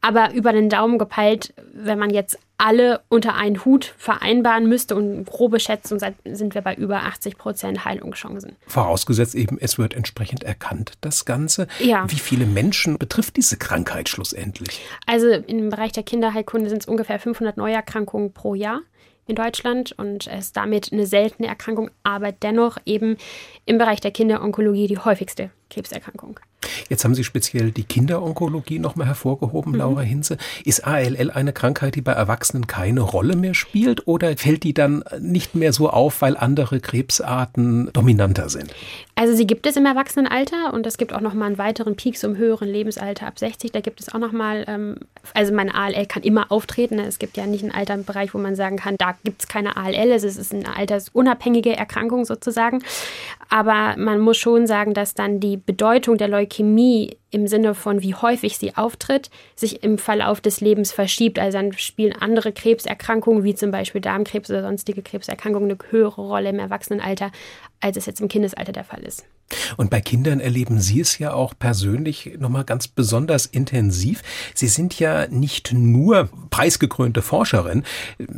aber 0.00 0.32
über 0.32 0.52
den 0.52 0.68
Daumen 0.68 0.98
gepeilt, 0.98 1.54
wenn 1.72 1.98
man 1.98 2.10
jetzt 2.10 2.38
alle 2.58 3.00
unter 3.08 3.36
einen 3.36 3.64
Hut 3.64 3.94
vereinbaren 3.96 4.68
müsste 4.68 4.96
und 4.96 5.24
grobe 5.24 5.60
Schätzung 5.60 6.00
sind 6.24 6.54
wir 6.54 6.62
bei 6.62 6.74
über 6.74 7.04
80 7.04 7.38
Prozent 7.38 7.84
Heilungschancen. 7.84 8.56
Vorausgesetzt 8.66 9.36
eben, 9.36 9.58
es 9.60 9.78
wird 9.78 9.94
entsprechend 9.94 10.42
erkannt, 10.42 10.94
das 11.00 11.24
Ganze. 11.24 11.68
Ja. 11.78 12.04
Wie 12.10 12.18
viele 12.18 12.46
Menschen 12.46 12.98
betrifft 12.98 13.36
diese 13.36 13.56
Krankheit 13.56 14.08
schlussendlich? 14.08 14.80
Also 15.06 15.28
im 15.28 15.70
Bereich 15.70 15.92
der 15.92 16.02
Kinderheilkunde 16.02 16.68
sind 16.68 16.82
es 16.82 16.88
ungefähr 16.88 17.20
500 17.20 17.56
Neuerkrankungen 17.56 18.32
pro 18.32 18.54
Jahr 18.54 18.80
in 19.28 19.36
Deutschland 19.36 19.92
und 19.92 20.26
es 20.26 20.46
ist 20.46 20.56
damit 20.56 20.92
eine 20.92 21.06
seltene 21.06 21.48
Erkrankung, 21.48 21.90
aber 22.02 22.32
dennoch 22.32 22.78
eben 22.86 23.16
im 23.66 23.78
Bereich 23.78 24.00
der 24.00 24.10
Kinderonkologie 24.10 24.88
die 24.88 24.98
häufigste 24.98 25.50
Krebserkrankung. 25.70 26.40
Jetzt 26.88 27.04
haben 27.04 27.14
Sie 27.14 27.24
speziell 27.24 27.70
die 27.70 27.84
Kinderonkologie 27.84 28.78
nochmal 28.78 29.06
hervorgehoben, 29.06 29.72
mhm. 29.72 29.78
Laura 29.78 30.00
Hinze. 30.00 30.38
Ist 30.64 30.86
ALL 30.86 31.30
eine 31.30 31.52
Krankheit, 31.52 31.94
die 31.94 32.00
bei 32.00 32.12
Erwachsenen 32.12 32.66
keine 32.66 33.00
Rolle 33.00 33.36
mehr 33.36 33.54
spielt 33.54 34.06
oder 34.06 34.36
fällt 34.36 34.64
die 34.64 34.74
dann 34.74 35.04
nicht 35.20 35.54
mehr 35.54 35.72
so 35.72 35.90
auf, 35.90 36.20
weil 36.22 36.36
andere 36.36 36.80
Krebsarten 36.80 37.90
dominanter 37.92 38.48
sind? 38.48 38.74
Also 39.14 39.34
sie 39.34 39.46
gibt 39.46 39.66
es 39.66 39.76
im 39.76 39.86
Erwachsenenalter 39.86 40.72
und 40.72 40.86
es 40.86 40.96
gibt 40.96 41.12
auch 41.12 41.20
nochmal 41.20 41.48
einen 41.48 41.58
weiteren 41.58 41.96
Peak 41.96 42.18
zum 42.18 42.36
höheren 42.36 42.68
Lebensalter 42.68 43.26
ab 43.26 43.38
60. 43.38 43.72
Da 43.72 43.80
gibt 43.80 44.00
es 44.00 44.12
auch 44.12 44.18
nochmal, 44.18 44.64
ähm, 44.68 44.96
also 45.34 45.52
meine 45.52 45.74
ALL 45.74 46.06
kann 46.06 46.22
immer 46.22 46.50
auftreten. 46.50 46.96
Ne? 46.96 47.06
Es 47.06 47.18
gibt 47.18 47.36
ja 47.36 47.46
nicht 47.46 47.62
einen 47.62 47.72
Altersbereich, 47.72 48.34
wo 48.34 48.38
man 48.38 48.56
sagen 48.56 48.76
kann, 48.76 48.96
da 48.96 49.16
gibt 49.24 49.42
es 49.42 49.48
keine 49.48 49.76
ALL. 49.76 50.12
Es 50.12 50.24
ist 50.24 50.54
eine 50.54 50.76
altersunabhängige 50.76 51.76
Erkrankung 51.76 52.24
sozusagen. 52.24 52.82
Aber 53.48 53.96
man 53.96 54.20
muss 54.20 54.36
schon 54.36 54.66
sagen, 54.66 54.94
dass 54.94 55.14
dann 55.14 55.40
die 55.40 55.57
Bedeutung 55.64 56.18
der 56.18 56.28
Leukämie 56.28 57.18
im 57.30 57.46
Sinne 57.46 57.74
von 57.74 58.02
wie 58.02 58.14
häufig 58.14 58.58
sie 58.58 58.76
auftritt, 58.76 59.30
sich 59.54 59.82
im 59.82 59.98
Verlauf 59.98 60.40
des 60.40 60.60
Lebens 60.60 60.92
verschiebt. 60.92 61.38
Also 61.38 61.58
dann 61.58 61.72
spielen 61.72 62.14
andere 62.14 62.52
Krebserkrankungen, 62.52 63.44
wie 63.44 63.54
zum 63.54 63.70
Beispiel 63.70 64.00
Darmkrebs 64.00 64.50
oder 64.50 64.62
sonstige 64.62 65.02
Krebserkrankungen, 65.02 65.70
eine 65.70 65.78
höhere 65.90 66.22
Rolle 66.22 66.50
im 66.50 66.58
Erwachsenenalter, 66.58 67.30
als 67.80 67.96
es 67.96 68.06
jetzt 68.06 68.20
im 68.20 68.28
Kindesalter 68.28 68.72
der 68.72 68.84
Fall 68.84 69.02
ist. 69.02 69.24
Und 69.78 69.88
bei 69.88 70.02
Kindern 70.02 70.40
erleben 70.40 70.78
Sie 70.78 71.00
es 71.00 71.18
ja 71.18 71.32
auch 71.32 71.54
persönlich 71.58 72.36
nochmal 72.38 72.64
ganz 72.64 72.86
besonders 72.86 73.46
intensiv. 73.46 74.22
Sie 74.54 74.66
sind 74.66 74.98
ja 74.98 75.26
nicht 75.28 75.72
nur 75.72 76.28
preisgekrönte 76.50 77.22
Forscherin. 77.22 77.82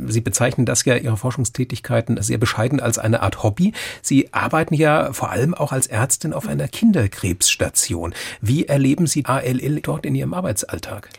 Sie 0.07 0.21
bezeichnen 0.21 0.65
das 0.65 0.85
ja 0.85 0.95
Ihre 0.95 1.17
Forschungstätigkeiten 1.17 2.21
sehr 2.21 2.37
bescheiden 2.37 2.79
als 2.79 2.97
eine 2.97 3.23
Art 3.23 3.43
Hobby. 3.43 3.73
Sie 4.01 4.33
arbeiten 4.33 4.73
ja 4.73 5.11
vor 5.11 5.31
allem 5.31 5.53
auch 5.53 5.73
als 5.73 5.87
Ärztin 5.87 6.31
auf 6.31 6.47
einer 6.47 6.69
Kinderkrebsstation. 6.69 8.13
Wie 8.39 8.67
erleben 8.67 8.80
Sie 9.07 9.25
ALL 9.25 9.79
dort 9.81 10.05
in 10.05 10.15
Ihrem 10.15 10.33
Arbeitsalltag? 10.33 11.09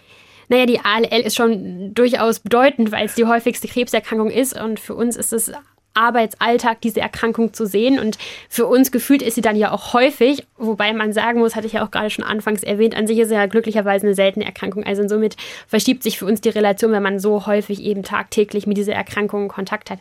Naja, 0.49 0.67
die 0.67 0.81
ALL 0.81 1.23
ist 1.23 1.37
schon 1.37 1.95
durchaus 1.95 2.41
bedeutend, 2.41 2.93
weil 2.93 3.07
es 3.07 3.15
die 3.15 3.25
häufigste 3.25 3.69
Krebserkrankung 3.69 4.31
ist. 4.31 4.59
Und 4.59 4.81
für 4.81 4.95
uns 4.95 5.17
ist 5.17 5.33
es 5.33 5.53
Arbeitsalltag 5.95 6.81
diese 6.81 7.01
Erkrankung 7.01 7.53
zu 7.53 7.67
sehen. 7.67 7.99
Und 7.99 8.19
für 8.49 8.67
uns 8.67 8.93
gefühlt 8.93 9.23
ist 9.23 9.35
sie 9.35 9.41
dann 9.41 9.57
ja 9.57 9.73
auch 9.73 9.93
häufig, 9.93 10.47
wobei 10.57 10.93
man 10.93 11.13
sagen 11.13 11.41
muss, 11.41 11.57
hatte 11.57 11.67
ich 11.67 11.75
ja 11.75 11.85
auch 11.85 11.91
gerade 11.91 12.11
schon 12.11 12.25
anfangs 12.25 12.63
erwähnt, 12.63 12.97
an 12.97 13.07
sich 13.07 13.19
ist 13.19 13.31
ja 13.31 13.47
glücklicherweise 13.47 14.07
eine 14.07 14.15
seltene 14.15 14.45
Erkrankung. 14.45 14.85
Also 14.85 15.07
somit 15.07 15.37
verschiebt 15.67 16.03
sich 16.03 16.19
für 16.19 16.27
uns 16.27 16.41
die 16.41 16.49
Relation, 16.49 16.93
wenn 16.93 17.03
man 17.03 17.19
so 17.19 17.47
häufig 17.47 17.83
eben 17.83 18.03
tagtäglich 18.03 18.67
mit 18.67 18.77
dieser 18.77 18.95
Erkrankung 18.95 19.49
Kontakt 19.49 19.91
hat. 19.91 19.99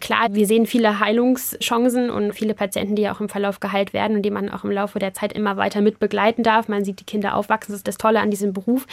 Klar, 0.00 0.28
wir 0.30 0.46
sehen 0.46 0.66
viele 0.66 0.98
Heilungschancen 1.00 2.10
und 2.10 2.32
viele 2.32 2.54
Patienten, 2.54 2.96
die 2.96 3.08
auch 3.08 3.20
im 3.20 3.28
Verlauf 3.28 3.60
geheilt 3.60 3.92
werden 3.92 4.16
und 4.16 4.22
die 4.22 4.30
man 4.30 4.48
auch 4.48 4.64
im 4.64 4.70
Laufe 4.70 4.98
der 4.98 5.14
Zeit 5.14 5.32
immer 5.32 5.56
weiter 5.56 5.80
mit 5.80 5.98
begleiten 5.98 6.42
darf. 6.42 6.68
Man 6.68 6.84
sieht 6.84 7.00
die 7.00 7.04
Kinder 7.04 7.36
aufwachsen, 7.36 7.72
das 7.72 7.80
ist 7.80 7.88
das 7.88 7.98
Tolle 7.98 8.20
an 8.20 8.30
diesem 8.30 8.52
Beruf, 8.52 8.86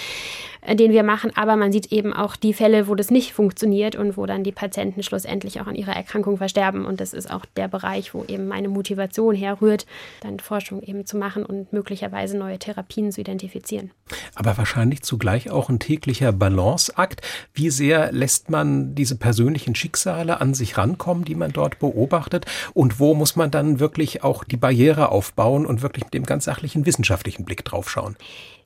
äh, 0.61 0.75
den 0.75 0.91
wir 0.91 1.03
machen. 1.03 1.31
Aber 1.35 1.55
man 1.55 1.71
sieht 1.71 1.91
eben 1.91 2.13
auch 2.13 2.35
die 2.35 2.53
Fälle, 2.53 2.87
wo 2.87 2.95
das 2.95 3.09
nicht 3.09 3.33
funktioniert 3.33 3.95
und 3.95 4.17
wo 4.17 4.25
dann 4.25 4.43
die 4.43 4.51
Patienten 4.51 5.03
schlussendlich 5.03 5.59
auch 5.61 5.67
an 5.67 5.75
ihrer 5.75 5.95
Erkrankung 5.95 6.28
versterben. 6.37 6.85
Und 6.85 6.99
das 7.01 7.13
ist 7.13 7.29
auch 7.29 7.45
der 7.57 7.67
Bereich, 7.67 8.13
wo 8.13 8.23
eben 8.25 8.47
meine 8.47 8.69
Motivation 8.69 9.35
herrührt, 9.35 9.85
dann 10.21 10.39
Forschung 10.39 10.81
eben 10.81 11.05
zu 11.05 11.17
machen 11.17 11.45
und 11.45 11.71
möglicherweise 11.73 12.37
neue 12.37 12.59
Therapien 12.59 13.11
zu 13.11 13.21
identifizieren. 13.21 13.91
Aber 14.35 14.57
wahrscheinlich 14.57 15.01
zugleich 15.03 15.49
auch 15.49 15.69
ein 15.69 15.79
täglicher 15.79 16.31
Balanceakt. 16.31 17.21
Wie 17.53 17.69
sehr 17.69 18.11
lässt 18.11 18.49
man 18.49 18.95
diese 18.95 19.15
persönlichen 19.15 19.75
Schicksale 19.75 20.41
an 20.41 20.53
sich 20.53 20.77
rankommen, 20.77 21.25
die 21.25 21.35
man 21.35 21.51
dort 21.51 21.79
beobachtet? 21.79 22.45
Und 22.73 22.99
wo 22.99 23.13
muss 23.13 23.35
man 23.35 23.51
dann 23.51 23.79
wirklich 23.79 24.23
auch 24.23 24.43
die 24.43 24.57
Barriere 24.57 25.09
aufbauen 25.09 25.65
und 25.65 25.81
wirklich 25.81 26.05
mit 26.05 26.13
dem 26.13 26.25
ganz 26.25 26.45
sachlichen 26.45 26.85
wissenschaftlichen 26.85 27.45
Blick 27.45 27.65
drauf 27.65 27.89
schauen? 27.89 28.15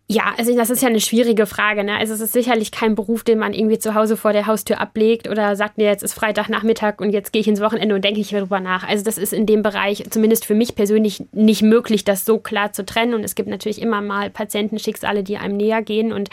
Ja, 0.10 0.34
also 0.38 0.54
das 0.54 0.70
ist 0.70 0.82
ja 0.82 0.90
eine 0.90 1.00
schwierige 1.00 1.46
Frage. 1.46 1.86
Ne? 1.86 1.96
Also 1.96 2.14
es 2.14 2.20
ist 2.20 2.34
sicherlich 2.34 2.72
kein 2.72 2.94
Beruf, 2.94 3.24
den 3.24 3.40
man 3.40 3.54
irgendwie 3.54 3.80
zu 3.80 3.96
Hause 3.96 4.18
vor 4.18 4.34
der 4.34 4.48
Haustür 4.48 4.82
ablegt 4.82 5.30
oder 5.30 5.56
sagt, 5.56 5.78
nee, 5.78 5.86
jetzt 5.86 6.04
ist 6.04 6.14
Freitagnachmittag 6.14 6.96
und 7.00 7.12
jetzt 7.12 7.32
gehe 7.32 7.40
ich 7.40 7.48
ins 7.48 7.62
Wochenende 7.62 7.96
und 7.96 8.04
denke 8.04 8.20
ich 8.20 8.30
darüber 8.30 8.60
nach. 8.60 8.86
Also 8.86 9.06
das 9.06 9.18
ist 9.18 9.32
in 9.32 9.46
dem 9.46 9.64
Bereich 9.64 10.04
zumindest 10.10 10.46
für 10.46 10.56
mich 10.56 10.76
persönlich 10.76 11.24
nicht 11.32 11.62
möglich, 11.62 12.04
das 12.04 12.26
so 12.26 12.38
klar 12.38 12.74
zu 12.74 12.86
trennen. 12.86 13.14
Und 13.14 13.24
es 13.24 13.34
gibt 13.34 13.48
natürlich 13.48 13.82
immer 13.82 14.02
mal 14.02 14.30
Patientenschicksale, 14.30 15.24
die 15.24 15.38
einem 15.38 15.56
näher 15.56 15.82
gehen 15.82 16.12
und 16.12 16.30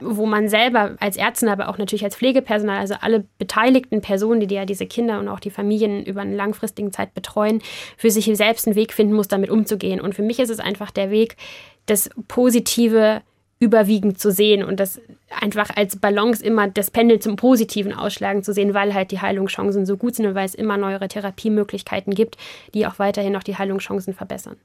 wo 0.00 0.26
man 0.26 0.48
selber 0.48 0.96
als 0.98 1.16
Ärztin, 1.16 1.48
aber 1.48 1.68
auch 1.68 1.78
natürlich 1.78 2.04
als 2.04 2.16
Pflegepersonal, 2.16 2.78
also 2.78 2.96
alle 3.00 3.24
beteiligten 3.38 4.00
Personen, 4.00 4.48
die 4.48 4.54
ja 4.56 4.64
diese 4.64 4.86
Kinder 4.86 5.20
und 5.20 5.28
auch 5.28 5.40
die 5.40 5.50
Familien 5.50 6.04
über 6.04 6.22
eine 6.22 6.34
langfristige 6.34 6.90
Zeit 6.90 7.14
betreuen, 7.14 7.62
für 7.96 8.10
sich 8.10 8.28
selbst 8.36 8.66
einen 8.66 8.74
Weg 8.74 8.92
finden 8.92 9.14
muss, 9.14 9.28
damit 9.28 9.48
umzugehen. 9.48 10.00
Und 10.00 10.16
für 10.16 10.22
mich 10.22 10.40
ist 10.40 10.50
es 10.50 10.58
einfach 10.58 10.90
der 10.90 11.12
Weg, 11.12 11.36
das 11.86 12.10
Positive 12.28 13.22
überwiegend 13.58 14.18
zu 14.18 14.32
sehen 14.32 14.64
und 14.64 14.80
das 14.80 15.00
einfach 15.40 15.70
als 15.76 15.96
Balance 15.96 16.44
immer 16.44 16.68
das 16.68 16.90
Pendel 16.90 17.20
zum 17.20 17.36
Positiven 17.36 17.92
ausschlagen 17.92 18.42
zu 18.42 18.52
sehen, 18.52 18.74
weil 18.74 18.92
halt 18.92 19.12
die 19.12 19.20
Heilungschancen 19.20 19.86
so 19.86 19.96
gut 19.96 20.16
sind 20.16 20.26
und 20.26 20.34
weil 20.34 20.46
es 20.46 20.54
immer 20.54 20.76
neuere 20.76 21.06
Therapiemöglichkeiten 21.06 22.12
gibt, 22.14 22.36
die 22.74 22.86
auch 22.86 22.98
weiterhin 22.98 23.32
noch 23.32 23.44
die 23.44 23.56
Heilungschancen 23.56 24.14
verbessern. 24.14 24.56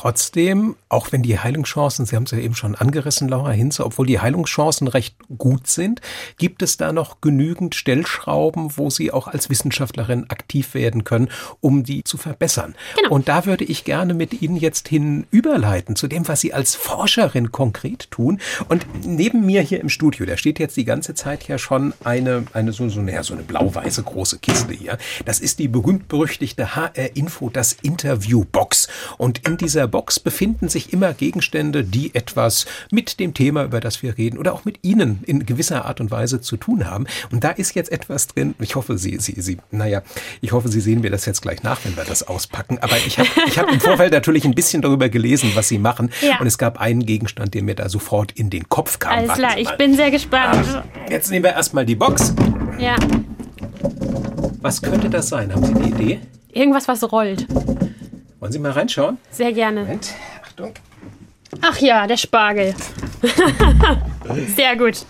Trotzdem, 0.00 0.76
auch 0.88 1.12
wenn 1.12 1.22
die 1.22 1.38
Heilungschancen, 1.38 2.06
Sie 2.06 2.16
haben 2.16 2.22
es 2.22 2.30
ja 2.30 2.38
eben 2.38 2.54
schon 2.54 2.74
angerissen, 2.74 3.28
Laura 3.28 3.50
Hinze, 3.50 3.84
obwohl 3.84 4.06
die 4.06 4.18
Heilungschancen 4.18 4.88
recht 4.88 5.14
gut 5.36 5.66
sind, 5.66 6.00
gibt 6.38 6.62
es 6.62 6.78
da 6.78 6.94
noch 6.94 7.20
genügend 7.20 7.74
Stellschrauben, 7.74 8.78
wo 8.78 8.88
Sie 8.88 9.12
auch 9.12 9.28
als 9.28 9.50
Wissenschaftlerin 9.50 10.24
aktiv 10.30 10.72
werden 10.72 11.04
können, 11.04 11.28
um 11.60 11.84
die 11.84 12.02
zu 12.02 12.16
verbessern. 12.16 12.76
Genau. 12.96 13.10
Und 13.14 13.28
da 13.28 13.44
würde 13.44 13.64
ich 13.64 13.84
gerne 13.84 14.14
mit 14.14 14.40
Ihnen 14.40 14.56
jetzt 14.56 14.88
hin 14.88 15.26
überleiten 15.30 15.96
zu 15.96 16.08
dem, 16.08 16.26
was 16.26 16.40
Sie 16.40 16.54
als 16.54 16.76
Forscherin 16.76 17.52
konkret 17.52 18.10
tun. 18.10 18.40
Und 18.70 18.86
neben 19.04 19.44
mir 19.44 19.60
hier 19.60 19.82
im 19.82 19.90
Studio, 19.90 20.24
da 20.24 20.38
steht 20.38 20.58
jetzt 20.58 20.78
die 20.78 20.86
ganze 20.86 21.12
Zeit 21.12 21.46
ja 21.46 21.58
schon 21.58 21.92
eine, 22.04 22.46
eine 22.54 22.72
so, 22.72 22.88
so, 22.88 23.02
naja, 23.02 23.22
so 23.22 23.34
eine 23.34 23.42
blau-weiße 23.42 24.02
große 24.02 24.38
Kiste 24.38 24.72
hier. 24.72 24.96
Das 25.26 25.40
ist 25.40 25.58
die 25.58 25.68
berühmt-berüchtigte 25.68 26.74
HR-Info, 26.74 27.50
das 27.50 27.74
Interview-Box. 27.74 28.88
Und 29.18 29.46
in 29.46 29.58
dieser 29.58 29.89
Box 29.90 30.20
befinden 30.20 30.68
sich 30.68 30.92
immer 30.92 31.12
Gegenstände, 31.12 31.84
die 31.84 32.14
etwas 32.14 32.66
mit 32.90 33.20
dem 33.20 33.34
Thema, 33.34 33.64
über 33.64 33.80
das 33.80 34.02
wir 34.02 34.16
reden, 34.16 34.38
oder 34.38 34.54
auch 34.54 34.64
mit 34.64 34.78
Ihnen 34.82 35.20
in 35.26 35.44
gewisser 35.44 35.84
Art 35.84 36.00
und 36.00 36.10
Weise 36.10 36.40
zu 36.40 36.56
tun 36.56 36.86
haben. 36.86 37.06
Und 37.30 37.44
da 37.44 37.50
ist 37.50 37.74
jetzt 37.74 37.92
etwas 37.92 38.28
drin. 38.28 38.54
Ich 38.58 38.76
hoffe, 38.76 38.98
Sie, 38.98 39.18
Sie, 39.18 39.40
Sie, 39.40 39.58
naja, 39.70 40.02
ich 40.40 40.52
hoffe, 40.52 40.68
Sie 40.68 40.80
sehen 40.80 41.00
mir 41.00 41.10
das 41.10 41.26
jetzt 41.26 41.42
gleich 41.42 41.62
nach, 41.62 41.84
wenn 41.84 41.96
wir 41.96 42.04
das 42.04 42.22
auspacken. 42.22 42.78
Aber 42.80 42.96
ich 43.06 43.18
habe 43.18 43.28
ich 43.46 43.58
hab 43.58 43.70
im 43.70 43.80
Vorfeld 43.80 44.12
natürlich 44.12 44.44
ein 44.44 44.54
bisschen 44.54 44.82
darüber 44.82 45.08
gelesen, 45.08 45.50
was 45.54 45.68
Sie 45.68 45.78
machen. 45.78 46.10
Ja. 46.20 46.38
Und 46.40 46.46
es 46.46 46.58
gab 46.58 46.80
einen 46.80 47.04
Gegenstand, 47.04 47.54
der 47.54 47.62
mir 47.62 47.74
da 47.74 47.88
sofort 47.88 48.32
in 48.32 48.50
den 48.50 48.68
Kopf 48.68 48.98
kam. 48.98 49.18
Alles 49.18 49.32
klar, 49.32 49.58
ich 49.58 49.70
bin 49.72 49.94
sehr 49.94 50.10
gespannt. 50.10 50.66
Ah, 50.72 50.84
jetzt 51.10 51.30
nehmen 51.30 51.44
wir 51.44 51.52
erstmal 51.52 51.84
die 51.84 51.96
Box. 51.96 52.34
Ja. 52.78 52.96
Was 54.60 54.82
könnte 54.82 55.08
das 55.08 55.28
sein? 55.28 55.54
Haben 55.54 55.64
Sie 55.64 55.74
eine 55.74 55.88
Idee? 55.88 56.20
Irgendwas, 56.52 56.88
was 56.88 57.10
rollt. 57.10 57.46
Wollen 58.40 58.52
Sie 58.52 58.58
mal 58.58 58.72
reinschauen? 58.72 59.18
Sehr 59.30 59.52
gerne. 59.52 59.82
Moment. 59.82 60.14
Achtung. 60.42 60.72
Ach 61.60 61.78
ja, 61.78 62.06
der 62.06 62.16
Spargel. 62.16 62.74
Sehr 64.56 64.76
gut. 64.76 65.04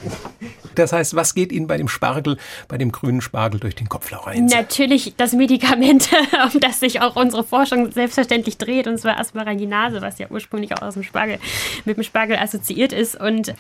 Das 0.81 0.93
heißt, 0.93 1.15
was 1.15 1.35
geht 1.35 1.53
Ihnen 1.53 1.67
bei 1.67 1.77
dem 1.77 1.89
Spargel, 1.89 2.39
bei 2.69 2.79
dem 2.79 2.91
grünen 2.91 3.21
Spargel 3.21 3.61
durch 3.61 3.75
den 3.75 3.89
Kopf, 3.89 4.11
Laura 4.11 4.35
Natürlich 4.35 5.15
das 5.17 5.33
Medikament, 5.33 6.09
um 6.55 6.61
das 6.61 6.81
sich 6.81 7.01
auch 7.01 7.17
unsere 7.17 7.45
Forschung 7.45 7.93
selbstverständlich 7.93 8.59
dreht, 8.59 8.87
und 8.87 8.99
zwar 8.99 9.19
Asparaginase, 9.19 10.01
was 10.01 10.19
ja 10.19 10.27
ursprünglich 10.31 10.75
auch 10.77 10.83
aus 10.83 10.95
dem 10.95 11.03
Spargel, 11.03 11.39
mit 11.85 11.97
dem 11.97 12.03
Spargel 12.03 12.37
assoziiert 12.37 12.93
ist. 12.93 13.21
Und 13.21 13.55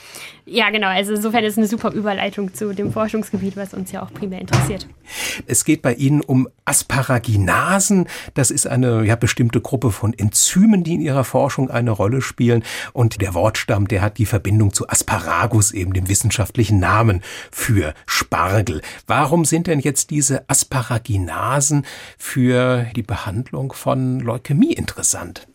ja, 0.47 0.71
genau, 0.71 0.89
also 0.89 1.15
insofern 1.15 1.45
ist 1.45 1.53
es 1.53 1.59
eine 1.59 1.67
super 1.67 1.93
Überleitung 1.93 2.55
zu 2.55 2.75
dem 2.75 2.93
Forschungsgebiet, 2.93 3.57
was 3.57 3.75
uns 3.75 3.93
ja 3.93 4.03
auch 4.03 4.13
primär 4.13 4.41
interessiert. 4.41 4.87
Es 5.47 5.65
geht 5.65 5.83
bei 5.83 5.95
Ihnen 5.95 6.21
um 6.21 6.49
Asparaginasen. 6.65 8.07
Das 8.35 8.51
ist 8.51 8.67
eine 8.67 9.05
ja, 9.05 9.17
bestimmte 9.17 9.61
Gruppe 9.61 9.91
von 9.91 10.15
Enzymen, 10.15 10.85
die 10.85 10.95
in 10.95 11.01
Ihrer 11.01 11.25
Forschung 11.25 11.71
eine 11.71 11.91
Rolle 11.91 12.23
spielen. 12.23 12.63
Und 12.93 13.21
der 13.21 13.35
Wortstamm, 13.35 13.89
der 13.89 14.03
hat 14.03 14.19
die 14.19 14.27
Verbindung 14.27 14.73
zu 14.73 14.89
Asparagus, 14.89 15.73
eben 15.73 15.93
dem 15.93 16.09
wissenschaftlichen 16.09 16.79
Namen 16.79 17.10
Namen 17.11 17.23
für 17.51 17.95
Spargel. 18.07 18.83
Warum 19.07 19.45
sind 19.45 19.67
denn 19.67 19.81
jetzt 19.81 20.11
diese 20.11 20.49
Asparaginasen 20.49 21.85
für 22.17 22.87
die 22.95 23.03
Behandlung 23.03 23.73
von 23.73 24.21
Leukämie 24.21 24.73
interessant? 24.73 25.47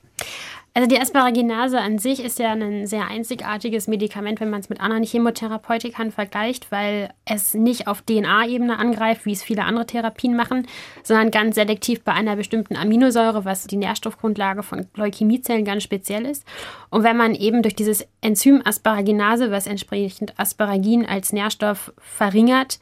Also 0.77 0.89
die 0.89 0.99
Asparaginase 0.99 1.79
an 1.79 1.99
sich 1.99 2.21
ist 2.21 2.37
ja 2.37 2.51
ein 2.51 2.85
sehr 2.85 3.07
einzigartiges 3.07 3.87
Medikament, 3.87 4.41
wenn 4.41 4.49
man 4.49 4.59
es 4.59 4.67
mit 4.67 4.81
anderen 4.81 5.03
Chemotherapeutikern 5.03 6.11
vergleicht, 6.11 6.69
weil 6.69 7.13
es 7.23 7.53
nicht 7.53 7.87
auf 7.87 8.01
DNA-Ebene 8.01 8.77
angreift, 8.77 9.25
wie 9.25 9.31
es 9.31 9.41
viele 9.41 9.63
andere 9.63 9.85
Therapien 9.85 10.35
machen, 10.35 10.67
sondern 11.01 11.31
ganz 11.31 11.55
selektiv 11.55 12.03
bei 12.03 12.11
einer 12.11 12.35
bestimmten 12.35 12.75
Aminosäure, 12.75 13.45
was 13.45 13.67
die 13.67 13.77
Nährstoffgrundlage 13.77 14.63
von 14.63 14.85
Leukämiezellen 14.95 15.63
ganz 15.63 15.83
speziell 15.83 16.25
ist. 16.25 16.43
Und 16.89 17.03
wenn 17.03 17.15
man 17.15 17.35
eben 17.35 17.61
durch 17.61 17.77
dieses 17.77 18.05
Enzym 18.19 18.61
Asparaginase, 18.65 19.51
was 19.51 19.67
entsprechend 19.67 20.37
Asparagin 20.37 21.05
als 21.05 21.31
Nährstoff 21.31 21.93
verringert, 21.99 22.79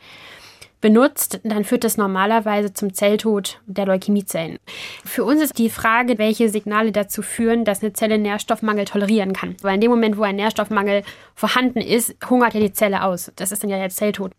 benutzt, 0.83 1.39
dann 1.45 1.63
führt 1.63 1.85
das 1.85 1.95
normalerweise 1.95 2.73
zum 2.73 2.93
Zelltod 2.93 3.61
der 3.65 3.85
Leukämiezellen. 3.85 4.59
Für 5.05 5.23
uns 5.23 5.41
ist 5.41 5.57
die 5.57 5.69
Frage, 5.69 6.17
welche 6.17 6.49
Signale 6.49 6.91
dazu 6.91 7.21
führen, 7.21 7.63
dass 7.63 7.81
eine 7.81 7.93
Zelle 7.93 8.17
Nährstoffmangel 8.17 8.83
tolerieren 8.83 9.31
kann. 9.31 9.55
Weil 9.61 9.75
in 9.75 9.81
dem 9.81 9.91
Moment, 9.91 10.17
wo 10.17 10.23
ein 10.23 10.35
Nährstoffmangel 10.35 11.03
vorhanden 11.35 11.79
ist, 11.79 12.17
hungert 12.29 12.53
ja 12.53 12.59
die 12.59 12.73
Zelle 12.73 13.03
aus. 13.03 13.31
Das 13.37 13.53
ist 13.53 13.63
dann 13.63 13.69
ja 13.69 13.77
der 13.77 13.91
Zelltod. 13.91 14.33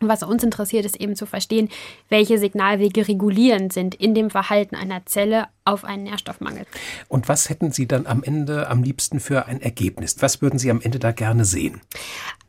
Und 0.00 0.08
was 0.08 0.22
uns 0.22 0.44
interessiert, 0.44 0.86
ist 0.86 0.98
eben 1.00 1.16
zu 1.16 1.26
verstehen, 1.26 1.68
welche 2.08 2.38
Signalwege 2.38 3.08
regulierend 3.08 3.72
sind 3.72 3.96
in 3.96 4.14
dem 4.14 4.30
Verhalten 4.30 4.76
einer 4.76 5.04
Zelle 5.06 5.48
auf 5.70 5.84
einen 5.84 6.02
Nährstoffmangel. 6.04 6.66
Und 7.08 7.28
was 7.28 7.48
hätten 7.48 7.70
Sie 7.72 7.86
dann 7.86 8.06
am 8.06 8.22
Ende 8.22 8.68
am 8.68 8.82
liebsten 8.82 9.20
für 9.20 9.46
ein 9.46 9.60
Ergebnis? 9.60 10.16
Was 10.20 10.42
würden 10.42 10.58
Sie 10.58 10.70
am 10.70 10.80
Ende 10.80 10.98
da 10.98 11.12
gerne 11.12 11.44
sehen? 11.44 11.80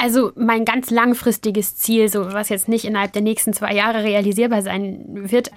Also 0.02 0.32
mein 0.36 0.66
ganz 0.66 0.90
langfristiges 0.90 1.78
Ziel, 1.78 2.10
so 2.10 2.34
was 2.34 2.50
jetzt 2.50 2.68
nicht 2.68 2.86
innerhalb 2.86 3.14
der 3.14 3.22
nächsten 3.22 3.54
zwei 3.54 3.76
Jahre 3.76 4.04
realisierbar 4.04 4.64
sein 4.64 5.30
wird, 5.30 5.52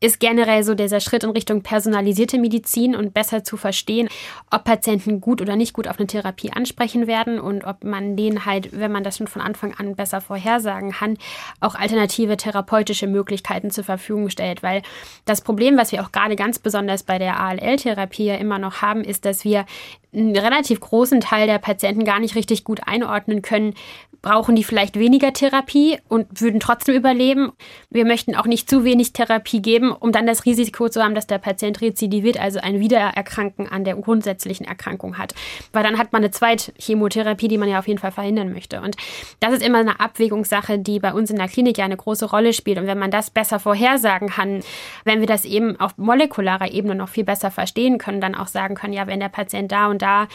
ist 0.00 0.20
generell 0.20 0.64
so 0.64 0.74
dieser 0.74 1.00
Schritt 1.00 1.22
in 1.22 1.28
Richtung 1.28 1.60
personalisierte 1.60 2.38
Medizin 2.38 2.96
und 2.96 3.12
besser 3.12 3.44
zu 3.44 3.58
verstehen, 3.58 4.08
ob 4.50 4.64
Patienten 4.64 5.20
gut 5.20 5.42
oder 5.42 5.54
nicht 5.54 5.74
gut 5.74 5.86
auf 5.86 5.98
eine 5.98 6.06
Therapie 6.06 6.50
ansprechen 6.50 7.08
werden 7.08 7.38
und 7.38 7.64
ob 7.64 7.84
man 7.84 8.16
denen 8.16 8.46
halt, 8.46 8.70
wenn 8.72 8.90
man 8.90 9.04
das 9.04 9.18
schon 9.18 9.26
von 9.26 9.42
Anfang 9.42 9.74
an 9.74 9.96
besser 9.96 10.22
vorhersagen 10.22 10.92
kann, 10.92 11.18
auch 11.60 11.74
alternative 11.74 12.38
therapeutische 12.38 13.06
Möglichkeiten 13.06 13.70
zur 13.70 13.84
Verfügung 13.84 14.30
stellt. 14.30 14.62
Weil 14.62 14.80
das 15.26 15.42
Problem, 15.42 15.76
was 15.76 15.92
wir 15.92 16.02
auch 16.02 16.10
gerade 16.10 16.36
ganz 16.36 16.58
besonders 16.58 17.02
bei 17.10 17.18
der 17.18 17.40
ALL-Therapie 17.40 18.26
ja 18.26 18.36
immer 18.36 18.60
noch 18.60 18.82
haben, 18.82 19.02
ist, 19.02 19.24
dass 19.24 19.44
wir 19.44 19.66
einen 20.12 20.36
relativ 20.36 20.80
großen 20.80 21.20
Teil 21.20 21.46
der 21.46 21.58
Patienten 21.58 22.04
gar 22.04 22.18
nicht 22.18 22.34
richtig 22.34 22.64
gut 22.64 22.80
einordnen 22.86 23.42
können, 23.42 23.74
brauchen 24.22 24.54
die 24.54 24.64
vielleicht 24.64 24.98
weniger 24.98 25.32
Therapie 25.32 25.98
und 26.08 26.40
würden 26.40 26.60
trotzdem 26.60 26.94
überleben. 26.94 27.52
Wir 27.88 28.04
möchten 28.04 28.34
auch 28.34 28.44
nicht 28.44 28.68
zu 28.68 28.84
wenig 28.84 29.12
Therapie 29.12 29.62
geben, 29.62 29.92
um 29.92 30.12
dann 30.12 30.26
das 30.26 30.44
Risiko 30.44 30.88
zu 30.88 31.02
haben, 31.02 31.14
dass 31.14 31.26
der 31.26 31.38
Patient 31.38 31.80
rezidiviert, 31.80 32.38
also 32.38 32.60
ein 32.60 32.80
Wiedererkranken 32.80 33.68
an 33.68 33.84
der 33.84 33.96
grundsätzlichen 33.96 34.66
Erkrankung 34.66 35.16
hat. 35.16 35.34
Weil 35.72 35.84
dann 35.84 35.96
hat 35.96 36.12
man 36.12 36.22
eine 36.22 36.30
Zweitchemotherapie, 36.30 37.48
die 37.48 37.56
man 37.56 37.68
ja 37.68 37.78
auf 37.78 37.88
jeden 37.88 37.98
Fall 37.98 38.12
verhindern 38.12 38.52
möchte. 38.52 38.82
Und 38.82 38.96
das 39.40 39.54
ist 39.54 39.62
immer 39.62 39.78
eine 39.78 40.00
Abwägungssache, 40.00 40.78
die 40.78 41.00
bei 41.00 41.14
uns 41.14 41.30
in 41.30 41.36
der 41.36 41.48
Klinik 41.48 41.78
ja 41.78 41.86
eine 41.86 41.96
große 41.96 42.26
Rolle 42.26 42.52
spielt. 42.52 42.78
Und 42.78 42.86
wenn 42.86 42.98
man 42.98 43.10
das 43.10 43.30
besser 43.30 43.58
vorhersagen 43.58 44.28
kann, 44.28 44.60
wenn 45.04 45.20
wir 45.20 45.26
das 45.26 45.46
eben 45.46 45.80
auf 45.80 45.96
molekularer 45.96 46.72
Ebene 46.72 46.94
noch 46.94 47.08
viel 47.08 47.24
besser 47.24 47.50
verstehen 47.50 47.96
können, 47.96 48.20
dann 48.20 48.34
auch 48.34 48.48
sagen 48.48 48.74
können, 48.74 48.92
ja, 48.92 49.06
wenn 49.06 49.20
der 49.20 49.28
Patient 49.30 49.72
da 49.72 49.86
und 49.86 49.99
da 50.00 50.28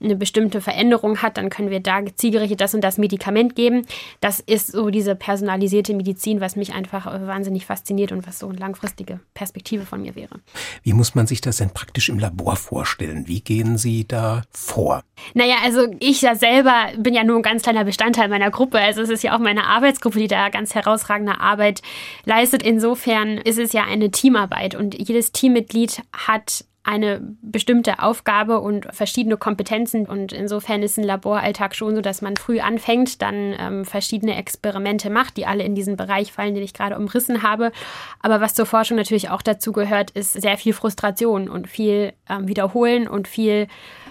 eine 0.00 0.16
bestimmte 0.16 0.60
Veränderung 0.60 1.22
hat, 1.22 1.36
dann 1.36 1.50
können 1.50 1.70
wir 1.70 1.80
da 1.80 2.00
zielgerichtet 2.14 2.60
das 2.60 2.74
und 2.74 2.82
das 2.82 2.98
Medikament 2.98 3.56
geben. 3.56 3.84
Das 4.20 4.40
ist 4.40 4.68
so 4.68 4.90
diese 4.90 5.16
personalisierte 5.16 5.92
Medizin, 5.94 6.40
was 6.40 6.56
mich 6.56 6.72
einfach 6.72 7.06
wahnsinnig 7.06 7.66
fasziniert 7.66 8.12
und 8.12 8.26
was 8.26 8.38
so 8.38 8.48
eine 8.48 8.58
langfristige 8.58 9.20
Perspektive 9.34 9.84
von 9.84 10.02
mir 10.02 10.14
wäre. 10.14 10.40
Wie 10.82 10.92
muss 10.92 11.14
man 11.14 11.26
sich 11.26 11.40
das 11.40 11.56
denn 11.56 11.70
praktisch 11.70 12.08
im 12.08 12.18
Labor 12.18 12.56
vorstellen? 12.56 13.26
Wie 13.26 13.40
gehen 13.40 13.76
Sie 13.76 14.06
da 14.06 14.42
vor? 14.50 15.02
Naja, 15.34 15.56
also 15.64 15.86
ich 15.98 16.22
ja 16.22 16.36
selber 16.36 16.92
bin 16.96 17.14
ja 17.14 17.24
nur 17.24 17.36
ein 17.36 17.42
ganz 17.42 17.62
kleiner 17.62 17.84
Bestandteil 17.84 18.28
meiner 18.28 18.50
Gruppe. 18.50 18.78
Also 18.78 19.02
es 19.02 19.08
ist 19.08 19.24
ja 19.24 19.34
auch 19.34 19.40
meine 19.40 19.64
Arbeitsgruppe, 19.64 20.20
die 20.20 20.28
da 20.28 20.48
ganz 20.48 20.74
herausragende 20.76 21.40
Arbeit 21.40 21.82
leistet. 22.24 22.62
Insofern 22.62 23.38
ist 23.38 23.58
es 23.58 23.72
ja 23.72 23.84
eine 23.84 24.10
Teamarbeit 24.10 24.76
und 24.76 24.96
jedes 24.96 25.32
Teammitglied 25.32 26.02
hat 26.12 26.64
eine 26.88 27.20
bestimmte 27.42 28.02
Aufgabe 28.02 28.60
und 28.60 28.86
verschiedene 28.94 29.36
Kompetenzen. 29.36 30.06
Und 30.06 30.32
insofern 30.32 30.82
ist 30.82 30.96
ein 30.96 31.04
Laboralltag 31.04 31.74
schon 31.74 31.94
so, 31.94 32.00
dass 32.00 32.22
man 32.22 32.38
früh 32.38 32.60
anfängt, 32.60 33.20
dann 33.20 33.54
ähm, 33.58 33.84
verschiedene 33.84 34.36
Experimente 34.36 35.10
macht, 35.10 35.36
die 35.36 35.44
alle 35.44 35.64
in 35.64 35.74
diesen 35.74 35.96
Bereich 35.96 36.32
fallen, 36.32 36.54
den 36.54 36.64
ich 36.64 36.72
gerade 36.72 36.96
umrissen 36.96 37.42
habe. 37.42 37.72
Aber 38.20 38.40
was 38.40 38.54
zur 38.54 38.64
Forschung 38.64 38.96
natürlich 38.96 39.28
auch 39.28 39.42
dazu 39.42 39.72
gehört, 39.72 40.12
ist 40.12 40.32
sehr 40.32 40.56
viel 40.56 40.72
Frustration 40.72 41.50
und 41.50 41.68
viel 41.68 42.14
ähm, 42.26 42.48
Wiederholen 42.48 43.06
und 43.06 43.28
viel 43.28 43.68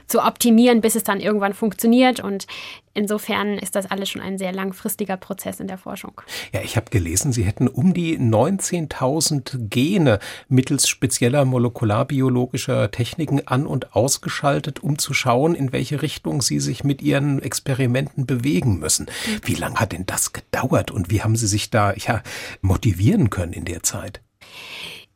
zu 0.08 0.24
optimieren, 0.24 0.82
bis 0.82 0.96
es 0.96 1.04
dann 1.04 1.20
irgendwann 1.20 1.54
funktioniert. 1.54 2.20
Und 2.20 2.48
insofern 2.94 3.58
ist 3.58 3.76
das 3.76 3.90
alles 3.90 4.10
schon 4.10 4.22
ein 4.22 4.38
sehr 4.38 4.54
langfristiger 4.54 5.18
Prozess 5.18 5.60
in 5.60 5.68
der 5.68 5.78
Forschung. 5.78 6.22
Ja, 6.54 6.62
ich 6.62 6.76
habe 6.76 6.90
gelesen, 6.90 7.32
Sie 7.32 7.44
hätten 7.44 7.68
um 7.68 7.94
die 7.94 8.18
19.000 8.18 9.70
Gene 9.70 10.20
mittels 10.48 10.88
spezieller 10.88 11.46
molekularbiologischer 11.46 12.92
Techniken 12.92 13.48
an- 13.48 13.68
und 13.68 13.96
ausgeschaltet, 13.96 14.82
um 14.82 14.98
zu 14.98 15.14
schauen, 15.14 15.56
in 15.56 15.72
welche 15.72 16.02
Richtung 16.02 16.42
Sie 16.42 16.60
sich 16.60 16.84
mit 16.84 17.02
Ihren 17.02 17.42
Experimenten 17.42 18.26
bewegen 18.26 18.80
müssen. 18.80 19.08
Wie 19.44 19.56
lange 19.56 19.76
hat 19.76 19.92
denn 19.92 20.06
das 20.06 20.34
gedauert 20.34 20.92
und 20.92 21.12
wie 21.12 21.22
haben 21.22 21.36
Sie 21.36 21.48
sich 21.48 21.70
da 21.70 21.94
ja, 21.94 22.24
motivieren 22.62 23.30
können 23.30 23.54
in 23.54 23.66
der 23.66 23.84
Zeit? 23.84 24.22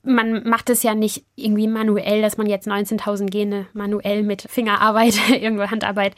Man 0.04 0.48
macht 0.48 0.70
es 0.70 0.84
ja 0.84 0.96
nicht 0.96 1.26
irgendwie 1.36 1.68
manuell, 1.68 2.22
dass 2.22 2.38
man 2.38 2.48
jetzt 2.48 2.68
19.000 2.68 3.28
Gene 3.28 3.68
manuell 3.74 4.24
mit 4.24 4.44
Fingerarbeit, 4.50 5.14
irgendwo 5.30 5.70
Handarbeit 5.70 6.16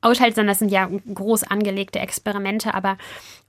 ausschaltet, 0.00 0.36
sondern 0.36 0.52
das 0.52 0.58
sind 0.58 0.72
ja 0.72 0.88
groß 1.12 1.44
angelegte 1.44 1.98
Experimente. 1.98 2.74
Aber 2.74 2.96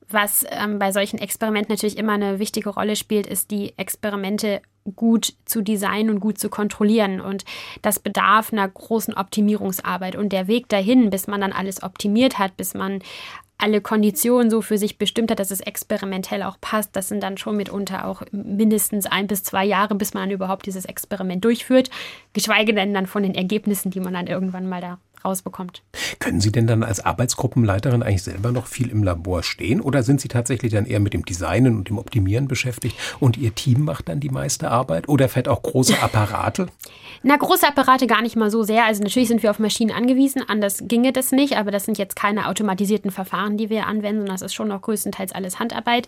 was 0.09 0.45
ähm, 0.49 0.79
bei 0.79 0.91
solchen 0.91 1.19
Experimenten 1.19 1.73
natürlich 1.73 1.97
immer 1.97 2.13
eine 2.13 2.39
wichtige 2.39 2.69
Rolle 2.69 2.95
spielt, 2.95 3.27
ist 3.27 3.51
die 3.51 3.77
Experimente 3.77 4.61
gut 4.95 5.33
zu 5.45 5.61
designen 5.61 6.09
und 6.09 6.19
gut 6.19 6.39
zu 6.39 6.49
kontrollieren. 6.49 7.19
Und 7.19 7.43
das 7.81 7.99
bedarf 7.99 8.53
einer 8.53 8.67
großen 8.67 9.13
Optimierungsarbeit. 9.13 10.15
Und 10.15 10.31
der 10.31 10.47
Weg 10.47 10.69
dahin, 10.69 11.09
bis 11.09 11.27
man 11.27 11.41
dann 11.41 11.51
alles 11.51 11.83
optimiert 11.83 12.39
hat, 12.39 12.55
bis 12.57 12.73
man 12.73 13.01
alle 13.57 13.81
Konditionen 13.81 14.51
so 14.51 14.61
für 14.61 14.77
sich 14.77 14.97
bestimmt 14.97 15.31
hat, 15.31 15.39
dass 15.39 15.51
es 15.51 15.61
experimentell 15.61 16.43
auch 16.43 16.57
passt. 16.61 16.95
Das 16.95 17.07
sind 17.07 17.23
dann 17.23 17.37
schon 17.37 17.57
mitunter 17.57 18.05
auch 18.05 18.21
mindestens 18.31 19.07
ein 19.07 19.27
bis 19.27 19.43
zwei 19.43 19.65
Jahre, 19.65 19.95
bis 19.95 20.13
man 20.13 20.29
überhaupt 20.29 20.67
dieses 20.67 20.85
Experiment 20.85 21.43
durchführt. 21.43 21.89
Geschweige 22.33 22.73
denn 22.73 22.93
dann 22.93 23.07
von 23.07 23.23
den 23.23 23.35
Ergebnissen, 23.35 23.89
die 23.89 23.99
man 23.99 24.13
dann 24.13 24.27
irgendwann 24.27 24.69
mal 24.69 24.81
da 24.81 24.99
rausbekommt. 25.23 25.83
Können 26.19 26.41
Sie 26.41 26.51
denn 26.51 26.67
dann 26.67 26.83
als 26.83 27.03
Arbeitsgruppenleiterin 27.03 28.03
eigentlich 28.03 28.23
selber 28.23 28.51
noch 28.51 28.67
viel 28.67 28.89
im 28.89 29.03
Labor 29.03 29.43
stehen 29.43 29.81
oder 29.81 30.03
sind 30.03 30.21
Sie 30.21 30.27
tatsächlich 30.27 30.71
dann 30.71 30.85
eher 30.85 30.99
mit 30.99 31.13
dem 31.13 31.25
Designen 31.25 31.77
und 31.77 31.89
dem 31.89 31.97
Optimieren 31.97 32.47
beschäftigt 32.47 32.97
und 33.19 33.37
Ihr 33.37 33.53
Team 33.55 33.85
macht 33.85 34.09
dann 34.09 34.19
die 34.19 34.29
meiste 34.29 34.69
Arbeit 34.69 35.09
oder 35.09 35.29
fährt 35.29 35.47
auch 35.47 35.61
große 35.61 35.97
Apparate? 36.01 36.67
Na, 37.23 37.35
große 37.35 37.67
Apparate 37.67 38.07
gar 38.07 38.21
nicht 38.21 38.35
mal 38.35 38.51
so 38.51 38.63
sehr. 38.63 38.85
Also 38.85 39.03
natürlich 39.03 39.27
sind 39.27 39.43
wir 39.43 39.51
auf 39.51 39.59
Maschinen 39.59 39.91
angewiesen, 39.91 40.43
anders 40.47 40.83
ginge 40.87 41.11
das 41.11 41.31
nicht, 41.31 41.57
aber 41.57 41.71
das 41.71 41.85
sind 41.85 41.97
jetzt 41.97 42.15
keine 42.15 42.47
automatisierten 42.47 43.11
Verfahren, 43.11 43.57
die 43.57 43.69
wir 43.69 43.87
anwenden, 43.87 44.21
sondern 44.21 44.35
das 44.35 44.41
ist 44.41 44.53
schon 44.53 44.67
noch 44.67 44.81
größtenteils 44.81 45.31
alles 45.33 45.59
Handarbeit. 45.59 46.07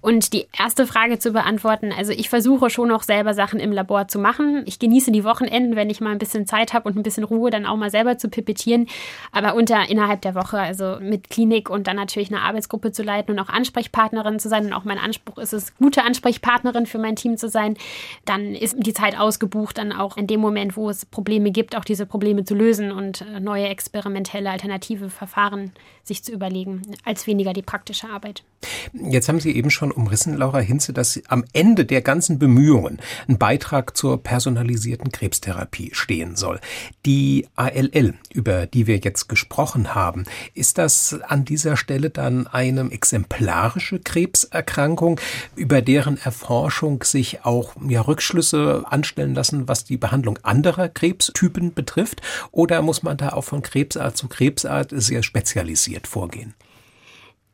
Und 0.00 0.32
die 0.32 0.46
erste 0.58 0.86
Frage 0.86 1.18
zu 1.18 1.32
beantworten, 1.32 1.92
also 1.96 2.12
ich 2.12 2.28
versuche 2.28 2.70
schon 2.70 2.88
noch 2.88 3.04
selber 3.04 3.34
Sachen 3.34 3.60
im 3.60 3.72
Labor 3.72 4.08
zu 4.08 4.18
machen. 4.18 4.64
Ich 4.66 4.78
genieße 4.78 5.12
die 5.12 5.24
Wochenenden, 5.24 5.76
wenn 5.76 5.90
ich 5.90 6.00
mal 6.00 6.10
ein 6.10 6.18
bisschen 6.18 6.46
Zeit 6.46 6.72
habe 6.72 6.88
und 6.88 6.96
ein 6.96 7.02
bisschen 7.02 7.24
Ruhe, 7.24 7.50
dann 7.50 7.66
auch 7.66 7.76
mal 7.76 7.90
selber 7.90 8.18
zu 8.18 8.28
pipettieren. 8.42 8.88
Aber 9.30 9.54
unter 9.54 9.88
innerhalb 9.88 10.20
der 10.22 10.34
Woche, 10.34 10.58
also 10.58 10.98
mit 11.00 11.30
Klinik 11.30 11.70
und 11.70 11.86
dann 11.86 11.96
natürlich 11.96 12.30
eine 12.30 12.42
Arbeitsgruppe 12.42 12.92
zu 12.92 13.02
leiten 13.02 13.32
und 13.32 13.38
auch 13.38 13.48
Ansprechpartnerin 13.48 14.38
zu 14.38 14.48
sein. 14.48 14.66
Und 14.66 14.72
auch 14.72 14.84
mein 14.84 14.98
Anspruch 14.98 15.38
ist 15.38 15.52
es, 15.52 15.76
gute 15.76 16.02
Ansprechpartnerin 16.02 16.86
für 16.86 16.98
mein 16.98 17.16
Team 17.16 17.36
zu 17.36 17.48
sein. 17.48 17.76
Dann 18.24 18.54
ist 18.54 18.76
die 18.78 18.92
Zeit 18.92 19.18
ausgebucht, 19.18 19.78
dann 19.78 19.92
auch 19.92 20.16
in 20.16 20.26
dem 20.26 20.40
Moment, 20.40 20.76
wo 20.76 20.90
es 20.90 21.06
Probleme 21.06 21.50
gibt, 21.50 21.76
auch 21.76 21.84
diese 21.84 22.06
Probleme 22.06 22.44
zu 22.44 22.54
lösen 22.54 22.92
und 22.92 23.22
äh, 23.22 23.40
neue 23.40 23.68
experimentelle 23.68 24.50
alternative 24.50 25.10
Verfahren 25.10 25.72
sich 26.02 26.22
zu 26.24 26.32
überlegen, 26.32 26.82
als 27.04 27.26
weniger 27.26 27.52
die 27.52 27.62
praktische 27.62 28.08
Arbeit. 28.08 28.42
Jetzt 28.92 29.28
haben 29.28 29.40
Sie 29.40 29.52
eben 29.52 29.70
schon 29.70 29.90
umrissen, 29.90 30.36
Laura 30.36 30.60
Hinze, 30.60 30.92
dass 30.92 31.20
am 31.28 31.44
Ende 31.52 31.84
der 31.84 32.02
ganzen 32.02 32.38
Bemühungen 32.38 32.98
ein 33.28 33.38
Beitrag 33.38 33.96
zur 33.96 34.22
personalisierten 34.22 35.10
Krebstherapie 35.12 35.90
stehen 35.92 36.36
soll. 36.36 36.60
Die 37.06 37.46
ALL, 37.56 38.14
über 38.32 38.66
die 38.66 38.86
wir 38.86 38.98
jetzt 38.98 39.28
gesprochen 39.28 39.94
haben, 39.94 40.24
ist 40.54 40.78
das 40.78 41.18
an 41.26 41.44
dieser 41.44 41.76
Stelle 41.76 42.10
dann 42.10 42.46
eine 42.46 42.90
exemplarische 42.90 43.98
Krebserkrankung, 43.98 45.20
über 45.56 45.82
deren 45.82 46.18
Erforschung 46.18 47.02
sich 47.02 47.44
auch 47.44 47.74
ja, 47.88 48.00
Rückschlüsse 48.02 48.84
anstellen 48.88 49.34
lassen, 49.34 49.68
was 49.68 49.84
die 49.84 49.96
Behandlung 49.96 50.38
anderer 50.42 50.88
Krebstypen 50.88 51.74
betrifft? 51.74 52.22
Oder 52.50 52.82
muss 52.82 53.02
man 53.02 53.16
da 53.16 53.30
auch 53.30 53.44
von 53.44 53.62
Krebsart 53.62 54.16
zu 54.16 54.28
Krebsart 54.28 54.90
sehr 54.92 55.22
spezialisiert 55.22 56.06
vorgehen? 56.06 56.54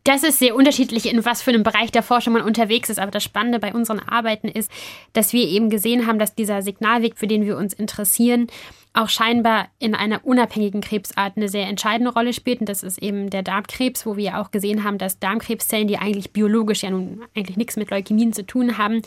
Das 0.04 0.22
ist 0.22 0.38
sehr 0.38 0.54
unterschiedlich, 0.54 1.06
in 1.06 1.24
was 1.24 1.42
für 1.42 1.50
einem 1.50 1.62
Bereich 1.62 1.92
der 1.92 2.02
Forschung 2.02 2.32
man 2.32 2.42
unterwegs 2.42 2.88
ist. 2.88 2.98
Aber 2.98 3.10
das 3.10 3.24
Spannende 3.24 3.58
bei 3.58 3.74
unseren 3.74 4.00
Arbeiten 4.00 4.48
ist, 4.48 4.70
dass 5.12 5.32
wir 5.32 5.46
eben 5.46 5.68
gesehen 5.68 6.06
haben, 6.06 6.18
dass 6.18 6.34
dieser 6.34 6.62
Signalweg, 6.62 7.18
für 7.18 7.26
den 7.26 7.44
wir 7.44 7.56
uns 7.56 7.74
interessieren, 7.74 8.46
auch 8.94 9.08
scheinbar 9.08 9.68
in 9.78 9.94
einer 9.94 10.24
unabhängigen 10.24 10.80
Krebsart 10.80 11.36
eine 11.36 11.48
sehr 11.48 11.66
entscheidende 11.66 12.12
Rolle 12.12 12.32
spielt. 12.32 12.60
Und 12.60 12.68
das 12.68 12.82
ist 12.82 12.98
eben 12.98 13.30
der 13.30 13.42
Darmkrebs, 13.42 14.06
wo 14.06 14.16
wir 14.16 14.24
ja 14.24 14.42
auch 14.42 14.50
gesehen 14.50 14.84
haben, 14.84 14.98
dass 14.98 15.18
Darmkrebszellen, 15.18 15.88
die 15.88 15.98
eigentlich 15.98 16.32
biologisch 16.32 16.82
ja 16.82 16.90
nun 16.90 17.22
eigentlich 17.36 17.56
nichts 17.56 17.76
mit 17.76 17.90
Leukämien 17.90 18.32
zu 18.32 18.44
tun 18.44 18.78
haben, 18.78 19.02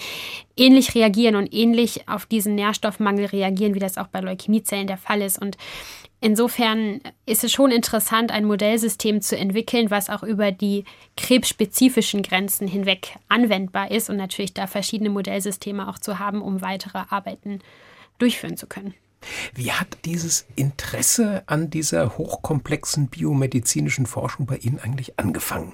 ähnlich 0.56 0.96
reagieren 0.96 1.36
und 1.36 1.54
ähnlich 1.54 2.08
auf 2.08 2.26
diesen 2.26 2.56
Nährstoffmangel 2.56 3.26
reagieren, 3.26 3.74
wie 3.74 3.80
das 3.80 3.98
auch 3.98 4.08
bei 4.08 4.22
Leukämiezellen 4.22 4.88
der 4.88 4.98
Fall 4.98 5.22
ist. 5.22 5.42
Und 5.42 5.58
Insofern 6.24 7.02
ist 7.26 7.44
es 7.44 7.52
schon 7.52 7.72
interessant, 7.72 8.32
ein 8.32 8.46
Modellsystem 8.46 9.22
zu 9.22 9.36
entwickeln, 9.36 9.90
was 9.90 10.12
auch 10.12 10.22
über 10.22 10.52
die 10.52 10.86
krebsspezifischen 11.18 12.22
Grenzen 12.22 12.68
hinweg 12.68 13.16
anwendbar 13.28 13.90
ist 13.90 14.08
und 14.08 14.18
natürlich 14.18 14.54
da 14.54 14.68
verschiedene 14.68 15.10
Modellsysteme 15.10 15.90
auch 15.90 15.98
zu 15.98 16.20
haben, 16.20 16.44
um 16.44 16.62
weitere 16.62 17.00
Arbeiten 17.10 17.58
durchführen 18.20 18.56
zu 18.56 18.68
können. 18.68 18.94
Wie 19.54 19.72
hat 19.72 20.00
dieses 20.06 20.46
Interesse 20.56 21.44
an 21.46 21.70
dieser 21.70 22.18
hochkomplexen 22.18 23.08
biomedizinischen 23.08 24.06
Forschung 24.06 24.46
bei 24.46 24.58
Ihnen 24.58 24.80
eigentlich 24.80 25.20
angefangen? 25.20 25.74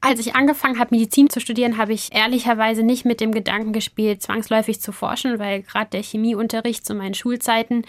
Als 0.00 0.20
ich 0.20 0.36
angefangen 0.36 0.78
habe, 0.78 0.94
Medizin 0.94 1.28
zu 1.28 1.40
studieren, 1.40 1.76
habe 1.76 1.92
ich 1.92 2.14
ehrlicherweise 2.14 2.84
nicht 2.84 3.04
mit 3.04 3.20
dem 3.20 3.32
Gedanken 3.32 3.72
gespielt, 3.72 4.22
zwangsläufig 4.22 4.80
zu 4.80 4.92
forschen, 4.92 5.40
weil 5.40 5.62
gerade 5.62 5.90
der 5.90 6.02
Chemieunterricht 6.02 6.86
zu 6.86 6.94
meinen 6.94 7.14
Schulzeiten 7.14 7.84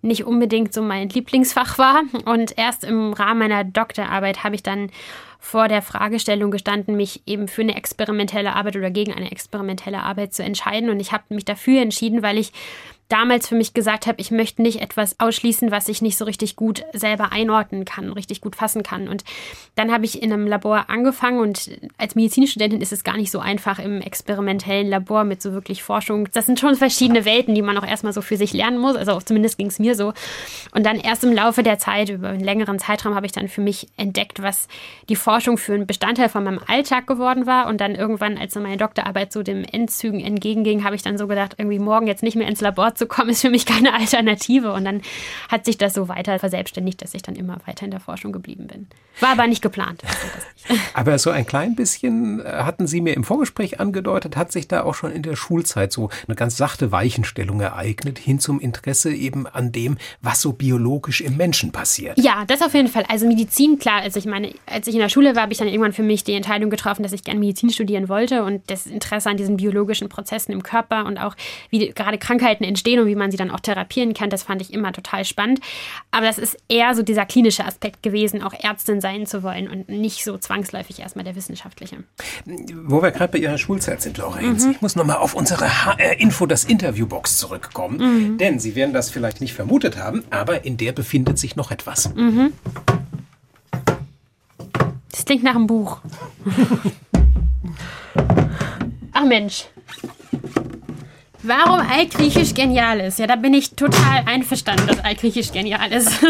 nicht 0.00 0.24
unbedingt 0.24 0.72
so 0.72 0.80
mein 0.80 1.10
Lieblingsfach 1.10 1.76
war. 1.76 2.04
Und 2.24 2.56
erst 2.56 2.84
im 2.84 3.12
Rahmen 3.12 3.40
meiner 3.40 3.64
Doktorarbeit 3.64 4.44
habe 4.44 4.54
ich 4.54 4.62
dann 4.62 4.90
vor 5.38 5.68
der 5.68 5.82
Fragestellung 5.82 6.50
gestanden, 6.50 6.96
mich 6.96 7.22
eben 7.26 7.48
für 7.48 7.62
eine 7.62 7.76
experimentelle 7.76 8.54
Arbeit 8.54 8.76
oder 8.76 8.90
gegen 8.90 9.12
eine 9.12 9.30
experimentelle 9.30 10.02
Arbeit 10.02 10.32
zu 10.32 10.42
entscheiden. 10.42 10.88
Und 10.88 11.00
ich 11.00 11.12
habe 11.12 11.24
mich 11.34 11.44
dafür 11.44 11.82
entschieden, 11.82 12.22
weil 12.22 12.38
ich 12.38 12.52
damals 13.08 13.46
für 13.46 13.54
mich 13.54 13.74
gesagt 13.74 14.06
habe, 14.06 14.20
ich 14.20 14.30
möchte 14.30 14.62
nicht 14.62 14.80
etwas 14.80 15.20
ausschließen, 15.20 15.70
was 15.70 15.88
ich 15.88 16.00
nicht 16.00 16.16
so 16.16 16.24
richtig 16.24 16.56
gut 16.56 16.84
selber 16.94 17.30
einordnen 17.30 17.84
kann, 17.84 18.12
richtig 18.12 18.40
gut 18.40 18.56
fassen 18.56 18.82
kann. 18.82 19.08
Und 19.08 19.24
dann 19.74 19.92
habe 19.92 20.06
ich 20.06 20.22
in 20.22 20.32
einem 20.32 20.46
Labor 20.46 20.88
angefangen 20.88 21.40
und 21.40 21.70
als 21.98 22.14
Medizinstudentin 22.14 22.80
ist 22.80 22.92
es 22.92 23.04
gar 23.04 23.16
nicht 23.16 23.30
so 23.30 23.38
einfach 23.38 23.78
im 23.78 24.00
experimentellen 24.00 24.88
Labor 24.88 25.24
mit 25.24 25.42
so 25.42 25.52
wirklich 25.52 25.82
Forschung. 25.82 26.28
Das 26.32 26.46
sind 26.46 26.58
schon 26.58 26.74
verschiedene 26.74 27.24
Welten, 27.24 27.54
die 27.54 27.62
man 27.62 27.76
auch 27.76 27.86
erstmal 27.86 28.14
so 28.14 28.22
für 28.22 28.36
sich 28.38 28.54
lernen 28.54 28.78
muss. 28.78 28.96
Also 28.96 29.20
zumindest 29.20 29.58
ging 29.58 29.66
es 29.66 29.78
mir 29.78 29.94
so. 29.94 30.14
Und 30.74 30.86
dann 30.86 30.98
erst 30.98 31.22
im 31.24 31.32
Laufe 31.32 31.62
der 31.62 31.78
Zeit, 31.78 32.08
über 32.08 32.28
einen 32.28 32.40
längeren 32.40 32.78
Zeitraum, 32.78 33.14
habe 33.14 33.26
ich 33.26 33.32
dann 33.32 33.48
für 33.48 33.60
mich 33.60 33.88
entdeckt, 33.98 34.42
was 34.42 34.68
die 35.08 35.16
Forschung 35.16 35.58
für 35.58 35.74
einen 35.74 35.86
Bestandteil 35.86 36.30
von 36.30 36.44
meinem 36.44 36.60
Alltag 36.66 37.06
geworden 37.06 37.46
war. 37.46 37.66
Und 37.66 37.80
dann 37.80 37.94
irgendwann, 37.94 38.38
als 38.38 38.54
meine 38.54 38.78
Doktorarbeit 38.78 39.32
so 39.32 39.42
dem 39.42 39.64
Endzügen 39.64 40.20
entgegenging, 40.20 40.84
habe 40.84 40.96
ich 40.96 41.02
dann 41.02 41.18
so 41.18 41.26
gedacht, 41.26 41.56
irgendwie 41.58 41.78
morgen 41.78 42.06
jetzt 42.06 42.22
nicht 42.22 42.36
mehr 42.36 42.48
ins 42.48 42.62
Labor 42.62 42.91
zu 42.94 43.06
kommen, 43.06 43.30
ist 43.30 43.42
für 43.42 43.50
mich 43.50 43.66
keine 43.66 43.94
Alternative. 43.98 44.72
Und 44.72 44.84
dann 44.84 45.02
hat 45.48 45.64
sich 45.64 45.78
das 45.78 45.94
so 45.94 46.08
weiter 46.08 46.38
verselbstständigt, 46.38 47.02
dass 47.02 47.14
ich 47.14 47.22
dann 47.22 47.36
immer 47.36 47.58
weiter 47.66 47.84
in 47.84 47.90
der 47.90 48.00
Forschung 48.00 48.32
geblieben 48.32 48.66
bin. 48.66 48.86
War 49.20 49.30
aber 49.30 49.46
nicht 49.46 49.62
geplant. 49.62 50.02
Also 50.68 50.80
aber 50.94 51.18
so 51.18 51.30
ein 51.30 51.46
klein 51.46 51.76
bisschen 51.76 52.40
äh, 52.40 52.44
hatten 52.44 52.86
Sie 52.86 53.00
mir 53.00 53.14
im 53.14 53.24
Vorgespräch 53.24 53.80
angedeutet, 53.80 54.36
hat 54.36 54.52
sich 54.52 54.68
da 54.68 54.82
auch 54.82 54.94
schon 54.94 55.12
in 55.12 55.22
der 55.22 55.36
Schulzeit 55.36 55.92
so 55.92 56.10
eine 56.26 56.34
ganz 56.34 56.56
sachte 56.56 56.92
Weichenstellung 56.92 57.60
ereignet, 57.60 58.18
hin 58.18 58.38
zum 58.38 58.60
Interesse 58.60 59.12
eben 59.12 59.46
an 59.46 59.72
dem, 59.72 59.98
was 60.20 60.40
so 60.40 60.52
biologisch 60.52 61.20
im 61.20 61.36
Menschen 61.36 61.72
passiert. 61.72 62.18
Ja, 62.18 62.44
das 62.46 62.62
auf 62.62 62.74
jeden 62.74 62.88
Fall. 62.88 63.04
Also 63.08 63.26
Medizin, 63.26 63.78
klar, 63.78 64.02
also 64.02 64.18
ich 64.18 64.26
meine, 64.26 64.54
als 64.66 64.86
ich 64.86 64.94
in 64.94 65.00
der 65.00 65.08
Schule 65.08 65.34
war, 65.34 65.42
habe 65.42 65.52
ich 65.52 65.58
dann 65.58 65.68
irgendwann 65.68 65.92
für 65.92 66.02
mich 66.02 66.24
die 66.24 66.34
Entscheidung 66.34 66.70
getroffen, 66.70 67.02
dass 67.02 67.12
ich 67.12 67.24
gerne 67.24 67.40
Medizin 67.40 67.70
studieren 67.70 68.08
wollte 68.08 68.44
und 68.44 68.62
das 68.70 68.86
Interesse 68.86 69.30
an 69.30 69.36
diesen 69.36 69.56
biologischen 69.56 70.08
Prozessen 70.08 70.52
im 70.52 70.62
Körper 70.62 71.06
und 71.06 71.18
auch 71.18 71.36
wie 71.70 71.90
gerade 71.90 72.18
Krankheiten 72.18 72.64
entstehen 72.64 72.81
und 73.00 73.06
wie 73.06 73.14
man 73.14 73.30
sie 73.30 73.36
dann 73.36 73.50
auch 73.50 73.60
therapieren 73.60 74.14
kann, 74.14 74.30
das 74.30 74.42
fand 74.42 74.62
ich 74.62 74.72
immer 74.72 74.92
total 74.92 75.24
spannend. 75.24 75.60
Aber 76.10 76.26
das 76.26 76.38
ist 76.38 76.56
eher 76.68 76.94
so 76.94 77.02
dieser 77.02 77.26
klinische 77.26 77.64
Aspekt 77.64 78.02
gewesen, 78.02 78.42
auch 78.42 78.52
Ärztin 78.52 79.00
sein 79.00 79.26
zu 79.26 79.42
wollen 79.42 79.68
und 79.68 79.88
nicht 79.88 80.24
so 80.24 80.38
zwangsläufig 80.38 81.00
erstmal 81.00 81.24
der 81.24 81.36
wissenschaftliche. 81.36 82.04
Wo 82.84 83.02
wir 83.02 83.10
gerade 83.10 83.32
bei 83.32 83.38
Ihrer 83.38 83.58
Schulzeit 83.58 84.02
sind, 84.02 84.18
Lorenz, 84.18 84.64
mhm. 84.64 84.72
ich 84.72 84.80
muss 84.80 84.96
nochmal 84.96 85.16
auf 85.16 85.34
unsere 85.34 85.84
HR-Info, 85.84 86.46
das 86.46 86.64
Interviewbox 86.64 87.38
zurückkommen, 87.38 87.98
mhm. 87.98 88.38
denn 88.38 88.58
Sie 88.58 88.74
werden 88.74 88.92
das 88.92 89.10
vielleicht 89.10 89.40
nicht 89.40 89.54
vermutet 89.54 89.96
haben, 89.96 90.24
aber 90.30 90.64
in 90.64 90.76
der 90.76 90.92
befindet 90.92 91.38
sich 91.38 91.56
noch 91.56 91.70
etwas. 91.70 92.14
Mhm. 92.14 92.52
Das 95.10 95.24
klingt 95.24 95.44
nach 95.44 95.54
einem 95.54 95.66
Buch. 95.66 96.00
Ach 99.12 99.24
Mensch. 99.24 99.66
Warum 101.44 101.80
Altgriechisch 101.80 102.54
genial 102.54 103.00
ist? 103.00 103.18
Ja, 103.18 103.26
da 103.26 103.34
bin 103.34 103.52
ich 103.52 103.74
total 103.74 104.22
einverstanden, 104.26 104.86
dass 104.86 105.00
Altgriechisch 105.00 105.50
genial 105.50 105.90
ist. 105.90 106.08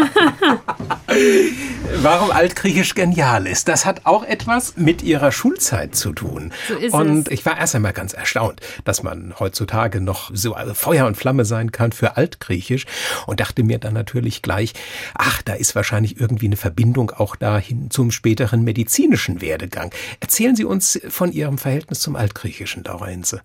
Warum 2.01 2.31
Altgriechisch 2.31 2.95
genial 2.95 3.45
ist, 3.45 3.67
das 3.67 3.85
hat 3.85 4.07
auch 4.07 4.23
etwas 4.23 4.75
mit 4.75 5.03
ihrer 5.03 5.31
Schulzeit 5.31 5.95
zu 5.95 6.13
tun. 6.13 6.51
So 6.67 6.73
ist 6.75 6.93
und 6.93 7.27
es. 7.27 7.33
ich 7.33 7.45
war 7.45 7.59
erst 7.59 7.75
einmal 7.75 7.93
ganz 7.93 8.13
erstaunt, 8.13 8.61
dass 8.85 9.03
man 9.03 9.35
heutzutage 9.39 10.01
noch 10.01 10.31
so 10.33 10.55
Feuer 10.73 11.05
und 11.05 11.15
Flamme 11.15 11.45
sein 11.45 11.71
kann 11.71 11.91
für 11.91 12.17
Altgriechisch 12.17 12.87
und 13.27 13.39
dachte 13.39 13.61
mir 13.63 13.77
dann 13.77 13.93
natürlich 13.93 14.41
gleich, 14.41 14.73
ach, 15.13 15.43
da 15.43 15.53
ist 15.53 15.75
wahrscheinlich 15.75 16.19
irgendwie 16.19 16.47
eine 16.47 16.57
Verbindung 16.57 17.11
auch 17.11 17.35
dahin 17.35 17.91
zum 17.91 18.09
späteren 18.09 18.63
medizinischen 18.63 19.41
Werdegang. 19.41 19.91
Erzählen 20.21 20.55
Sie 20.55 20.65
uns 20.65 20.99
von 21.07 21.31
Ihrem 21.31 21.59
Verhältnis 21.59 21.99
zum 21.99 22.15
Altgriechischen, 22.15 22.81
Daurenze. 22.83 23.41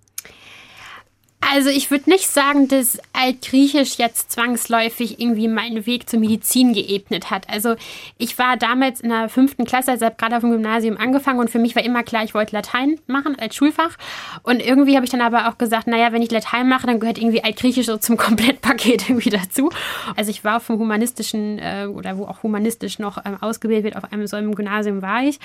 Also 1.40 1.70
ich 1.70 1.90
würde 1.90 2.10
nicht 2.10 2.28
sagen, 2.28 2.66
dass 2.66 2.98
Altgriechisch 3.12 3.96
jetzt 3.96 4.32
zwangsläufig 4.32 5.20
irgendwie 5.20 5.46
meinen 5.46 5.86
Weg 5.86 6.10
zur 6.10 6.18
Medizin 6.18 6.74
geebnet 6.74 7.30
hat. 7.30 7.48
Also 7.48 7.76
ich 8.18 8.38
war 8.38 8.56
damals 8.56 9.00
in 9.00 9.10
der 9.10 9.28
fünften 9.28 9.64
Klasse, 9.64 9.92
also 9.92 10.04
habe 10.04 10.16
gerade 10.18 10.36
auf 10.36 10.40
dem 10.42 10.50
Gymnasium 10.50 10.96
angefangen 10.96 11.38
und 11.38 11.48
für 11.48 11.60
mich 11.60 11.76
war 11.76 11.84
immer 11.84 12.02
klar, 12.02 12.24
ich 12.24 12.34
wollte 12.34 12.56
Latein 12.56 12.98
machen 13.06 13.38
als 13.38 13.54
Schulfach. 13.54 13.96
Und 14.42 14.60
irgendwie 14.60 14.96
habe 14.96 15.04
ich 15.04 15.10
dann 15.10 15.20
aber 15.20 15.48
auch 15.48 15.58
gesagt, 15.58 15.86
naja, 15.86 16.12
wenn 16.12 16.22
ich 16.22 16.30
Latein 16.30 16.68
mache, 16.68 16.86
dann 16.86 16.98
gehört 16.98 17.18
irgendwie 17.18 17.42
Altgriechisch 17.42 17.86
so 17.86 17.96
zum 17.96 18.16
Komplettpaket 18.18 19.08
irgendwie 19.08 19.30
dazu. 19.30 19.70
Also 20.16 20.30
ich 20.30 20.44
war 20.44 20.58
vom 20.58 20.78
humanistischen 20.78 21.60
äh, 21.60 21.86
oder 21.86 22.18
wo 22.18 22.24
auch 22.24 22.42
humanistisch 22.42 22.98
noch 22.98 23.24
ähm, 23.24 23.40
ausgebildet 23.40 23.84
wird, 23.84 23.96
auf 23.96 24.12
einem 24.12 24.26
so 24.26 24.36
einem 24.36 24.54
Gymnasium 24.54 25.02
war 25.02 25.22
ich. 25.22 25.38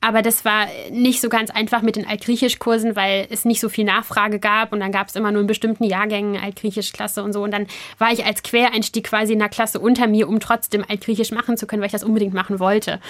Aber 0.00 0.22
das 0.22 0.44
war 0.44 0.66
nicht 0.90 1.20
so 1.20 1.28
ganz 1.28 1.50
einfach 1.50 1.82
mit 1.82 1.96
den 1.96 2.06
Altgriechisch-Kursen, 2.06 2.96
weil 2.96 3.26
es 3.30 3.44
nicht 3.44 3.60
so 3.60 3.68
viel 3.68 3.84
Nachfrage 3.84 4.38
gab 4.38 4.72
und 4.72 4.80
dann 4.80 4.92
gab 4.92 5.08
es 5.08 5.14
immer 5.14 5.25
immer 5.26 5.32
nur 5.32 5.40
in 5.40 5.48
bestimmten 5.48 5.84
Jahrgängen 5.84 6.40
Altgriechisch-Klasse 6.40 7.22
und 7.22 7.32
so. 7.32 7.42
Und 7.42 7.50
dann 7.50 7.66
war 7.98 8.12
ich 8.12 8.24
als 8.24 8.42
Quereinstieg 8.42 9.04
quasi 9.04 9.32
in 9.32 9.40
der 9.40 9.48
Klasse 9.48 9.80
unter 9.80 10.06
mir, 10.06 10.28
um 10.28 10.38
trotzdem 10.38 10.84
Altgriechisch 10.88 11.32
machen 11.32 11.56
zu 11.56 11.66
können, 11.66 11.82
weil 11.82 11.86
ich 11.86 11.92
das 11.92 12.04
unbedingt 12.04 12.32
machen 12.32 12.60
wollte. 12.60 13.00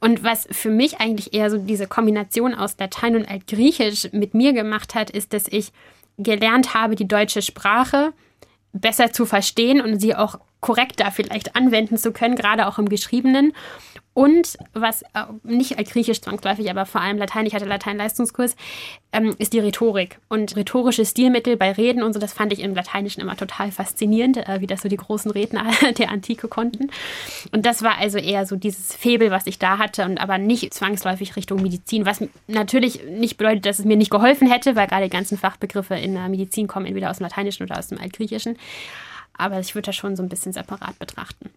Und 0.00 0.22
was 0.22 0.46
für 0.50 0.70
mich 0.70 1.00
eigentlich 1.00 1.32
eher 1.32 1.50
so 1.50 1.56
diese 1.56 1.86
Kombination 1.86 2.54
aus 2.54 2.76
Latein 2.78 3.16
und 3.16 3.28
Altgriechisch 3.28 4.08
mit 4.12 4.34
mir 4.34 4.52
gemacht 4.52 4.94
hat, 4.94 5.08
ist, 5.10 5.32
dass 5.32 5.48
ich 5.48 5.72
gelernt 6.18 6.74
habe, 6.74 6.94
die 6.94 7.08
deutsche 7.08 7.40
Sprache 7.40 8.12
besser 8.72 9.12
zu 9.12 9.24
verstehen 9.24 9.80
und 9.80 9.98
sie 10.00 10.14
auch 10.14 10.38
korrekter 10.66 11.12
vielleicht 11.12 11.54
anwenden 11.54 11.96
zu 11.96 12.10
können, 12.10 12.34
gerade 12.34 12.66
auch 12.66 12.76
im 12.80 12.88
Geschriebenen. 12.88 13.52
Und 14.14 14.56
was 14.72 15.02
äh, 15.02 15.26
nicht 15.44 15.76
Griechisch 15.76 16.22
zwangsläufig, 16.22 16.68
aber 16.70 16.86
vor 16.86 17.02
allem 17.02 17.18
Latein, 17.18 17.46
ich 17.46 17.54
hatte 17.54 17.66
Latein-Leistungskurs, 17.66 18.56
ähm, 19.12 19.36
ist 19.38 19.52
die 19.52 19.60
Rhetorik. 19.60 20.18
Und 20.28 20.56
rhetorische 20.56 21.06
Stilmittel 21.06 21.56
bei 21.56 21.70
Reden 21.70 22.02
und 22.02 22.14
so, 22.14 22.18
das 22.18 22.32
fand 22.32 22.52
ich 22.52 22.60
im 22.60 22.74
Lateinischen 22.74 23.20
immer 23.20 23.36
total 23.36 23.70
faszinierend, 23.70 24.38
äh, 24.38 24.60
wie 24.60 24.66
das 24.66 24.82
so 24.82 24.88
die 24.88 24.96
großen 24.96 25.30
Redner 25.30 25.70
der 25.98 26.10
Antike 26.10 26.48
konnten. 26.48 26.90
Und 27.52 27.64
das 27.64 27.82
war 27.82 27.98
also 27.98 28.18
eher 28.18 28.44
so 28.44 28.56
dieses 28.56 28.92
Febel, 28.96 29.30
was 29.30 29.46
ich 29.46 29.60
da 29.60 29.78
hatte, 29.78 30.04
und 30.04 30.18
aber 30.18 30.38
nicht 30.38 30.74
zwangsläufig 30.74 31.36
Richtung 31.36 31.62
Medizin, 31.62 32.06
was 32.06 32.24
natürlich 32.48 33.04
nicht 33.04 33.36
bedeutet, 33.36 33.66
dass 33.66 33.78
es 33.78 33.84
mir 33.84 33.96
nicht 33.96 34.10
geholfen 34.10 34.50
hätte, 34.50 34.74
weil 34.74 34.88
gerade 34.88 35.04
die 35.04 35.10
ganzen 35.10 35.38
Fachbegriffe 35.38 35.94
in 35.94 36.14
der 36.14 36.28
Medizin 36.28 36.66
kommen 36.66 36.86
entweder 36.86 37.10
aus 37.10 37.18
dem 37.18 37.24
Lateinischen 37.24 37.62
oder 37.62 37.78
aus 37.78 37.88
dem 37.88 38.00
Altgriechischen. 38.00 38.56
Aber 39.38 39.60
ich 39.60 39.74
würde 39.74 39.86
das 39.86 39.96
schon 39.96 40.16
so 40.16 40.22
ein 40.22 40.28
bisschen 40.28 40.52
separat 40.52 40.98
betrachten. 40.98 41.50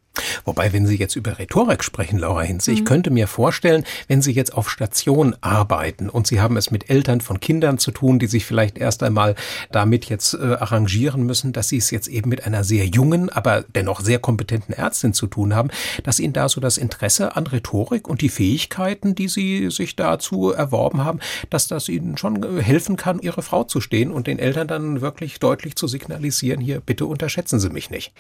Wobei, 0.45 0.73
wenn 0.73 0.86
Sie 0.86 0.97
jetzt 0.97 1.15
über 1.15 1.39
Rhetorik 1.39 1.84
sprechen, 1.84 2.19
Laura 2.19 2.41
Hinze, 2.41 2.71
mhm. 2.71 2.77
ich 2.77 2.86
könnte 2.86 3.12
mir 3.12 3.27
vorstellen, 3.27 3.84
wenn 4.08 4.21
Sie 4.21 4.32
jetzt 4.32 4.53
auf 4.53 4.69
Station 4.69 5.36
arbeiten 5.41 6.10
und 6.10 6.27
Sie 6.27 6.41
haben 6.41 6.58
es 6.58 6.71
mit 6.71 6.89
Eltern 6.89 7.21
von 7.21 7.39
Kindern 7.39 7.77
zu 7.77 7.91
tun, 7.91 8.19
die 8.19 8.27
sich 8.27 8.45
vielleicht 8.45 8.77
erst 8.77 9.03
einmal 9.03 9.36
damit 9.71 10.05
jetzt 10.05 10.34
äh, 10.34 10.38
arrangieren 10.38 11.23
müssen, 11.23 11.53
dass 11.53 11.69
Sie 11.69 11.77
es 11.77 11.91
jetzt 11.91 12.08
eben 12.08 12.29
mit 12.29 12.45
einer 12.45 12.63
sehr 12.63 12.86
jungen, 12.86 13.29
aber 13.29 13.63
dennoch 13.75 14.01
sehr 14.01 14.19
kompetenten 14.19 14.73
Ärztin 14.73 15.13
zu 15.13 15.27
tun 15.27 15.55
haben, 15.55 15.69
dass 16.03 16.19
Ihnen 16.19 16.34
da 16.34 16.49
so 16.49 16.62
das 16.62 16.77
Interesse 16.77 17.36
an 17.36 17.47
Rhetorik 17.47 18.08
und 18.08 18.21
die 18.21 18.29
Fähigkeiten, 18.29 19.15
die 19.15 19.27
Sie 19.27 19.69
sich 19.69 19.95
dazu 19.95 20.51
erworben 20.51 21.03
haben, 21.03 21.19
dass 21.49 21.67
das 21.67 21.89
Ihnen 21.89 22.17
schon 22.17 22.43
äh, 22.43 22.62
helfen 22.62 22.95
kann, 22.95 23.19
Ihre 23.19 23.41
Frau 23.41 23.63
zu 23.63 23.82
stehen 23.82 24.12
und 24.12 24.27
den 24.27 24.39
Eltern 24.39 24.67
dann 24.67 25.01
wirklich 25.01 25.39
deutlich 25.39 25.75
zu 25.75 25.88
signalisieren, 25.88 26.62
hier 26.62 26.79
bitte 26.79 27.05
unterschätzen 27.05 27.60
Sie 27.60 27.69
mich 27.69 27.89
nicht. 27.89 28.13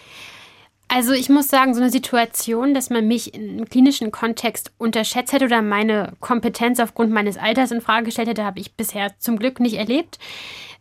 Also 0.91 1.13
ich 1.13 1.29
muss 1.29 1.47
sagen, 1.47 1.75
so 1.75 1.81
eine 1.81 1.91
Situation, 1.91 2.73
dass 2.73 2.89
man 2.89 3.07
mich 3.07 3.35
im 3.35 3.69
klinischen 3.69 4.11
Kontext 4.11 4.71
unterschätzt 4.79 5.31
hätte 5.31 5.45
oder 5.45 5.61
meine 5.61 6.13
Kompetenz 6.19 6.79
aufgrund 6.79 7.11
meines 7.11 7.37
Alters 7.37 7.69
in 7.69 7.79
Frage 7.79 8.05
gestellt 8.05 8.27
hätte, 8.27 8.43
habe 8.43 8.59
ich 8.59 8.73
bisher 8.73 9.11
zum 9.19 9.37
Glück 9.37 9.59
nicht 9.59 9.75
erlebt. 9.75 10.17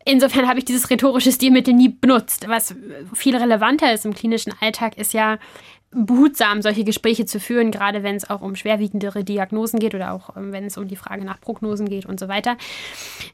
Insofern 0.05 0.47
habe 0.47 0.57
ich 0.57 0.65
dieses 0.65 0.89
rhetorische 0.89 1.31
Stilmittel 1.31 1.75
nie 1.75 1.89
benutzt. 1.89 2.47
Was 2.47 2.73
viel 3.13 3.35
relevanter 3.35 3.93
ist 3.93 4.03
im 4.03 4.15
klinischen 4.15 4.53
Alltag, 4.59 4.97
ist 4.97 5.13
ja 5.13 5.37
behutsam 5.91 6.61
solche 6.61 6.83
Gespräche 6.83 7.25
zu 7.25 7.39
führen, 7.39 7.71
gerade 7.71 8.03
wenn 8.03 8.15
es 8.15 8.29
auch 8.29 8.41
um 8.41 8.55
schwerwiegendere 8.55 9.23
Diagnosen 9.23 9.79
geht 9.79 9.95
oder 9.95 10.11
auch 10.13 10.35
ähm, 10.37 10.51
wenn 10.51 10.65
es 10.65 10.77
um 10.77 10.87
die 10.87 10.95
Frage 10.95 11.25
nach 11.25 11.41
Prognosen 11.41 11.89
geht 11.89 12.05
und 12.05 12.19
so 12.19 12.27
weiter. 12.27 12.57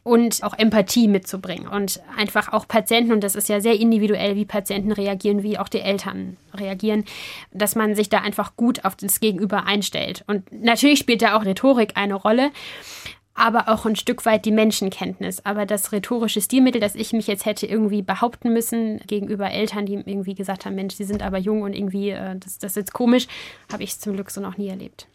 Und 0.03 0.41
auch 0.43 0.57
Empathie 0.57 1.07
mitzubringen 1.07 1.67
und 1.67 2.01
einfach 2.17 2.53
auch 2.53 2.67
Patienten, 2.67 3.11
und 3.11 3.23
das 3.23 3.35
ist 3.35 3.49
ja 3.49 3.59
sehr 3.59 3.77
individuell, 3.77 4.35
wie 4.35 4.45
Patienten 4.45 4.93
reagieren, 4.93 5.43
wie 5.43 5.57
auch 5.57 5.67
die 5.67 5.81
Eltern 5.81 6.37
reagieren, 6.53 7.03
dass 7.51 7.75
man 7.75 7.93
sich 7.95 8.07
da 8.07 8.19
einfach 8.19 8.55
gut 8.55 8.85
auf 8.85 8.95
das 8.95 9.19
Gegenüber 9.19 9.65
einstellt. 9.65 10.23
Und 10.27 10.49
natürlich 10.51 10.99
spielt 10.99 11.21
da 11.21 11.37
auch 11.37 11.43
Rhetorik 11.43 11.91
eine 11.95 12.15
Rolle 12.15 12.51
aber 13.35 13.67
auch 13.67 13.85
ein 13.85 13.97
Stück 13.97 14.25
weit 14.25 14.45
die 14.45 14.51
Menschenkenntnis. 14.51 15.45
Aber 15.45 15.65
das 15.65 15.91
rhetorische 15.91 16.41
Stilmittel, 16.41 16.79
das 16.79 16.95
ich 16.95 17.11
mich 17.11 17.27
jetzt 17.27 17.45
hätte 17.45 17.67
irgendwie 17.67 18.01
behaupten 18.01 18.53
müssen 18.53 18.99
gegenüber 19.05 19.51
Eltern, 19.51 19.85
die 19.85 19.95
irgendwie 19.95 20.35
gesagt 20.35 20.65
haben, 20.65 20.75
Mensch, 20.75 20.95
sie 20.95 21.03
sind 21.03 21.21
aber 21.21 21.37
jung 21.37 21.61
und 21.61 21.73
irgendwie, 21.73 22.11
äh, 22.11 22.35
das, 22.39 22.57
das 22.57 22.71
ist 22.71 22.77
jetzt 22.77 22.93
komisch, 22.93 23.27
habe 23.71 23.83
ich 23.83 23.99
zum 23.99 24.13
Glück 24.13 24.31
so 24.31 24.39
noch 24.39 24.57
nie 24.57 24.69
erlebt. 24.69 25.07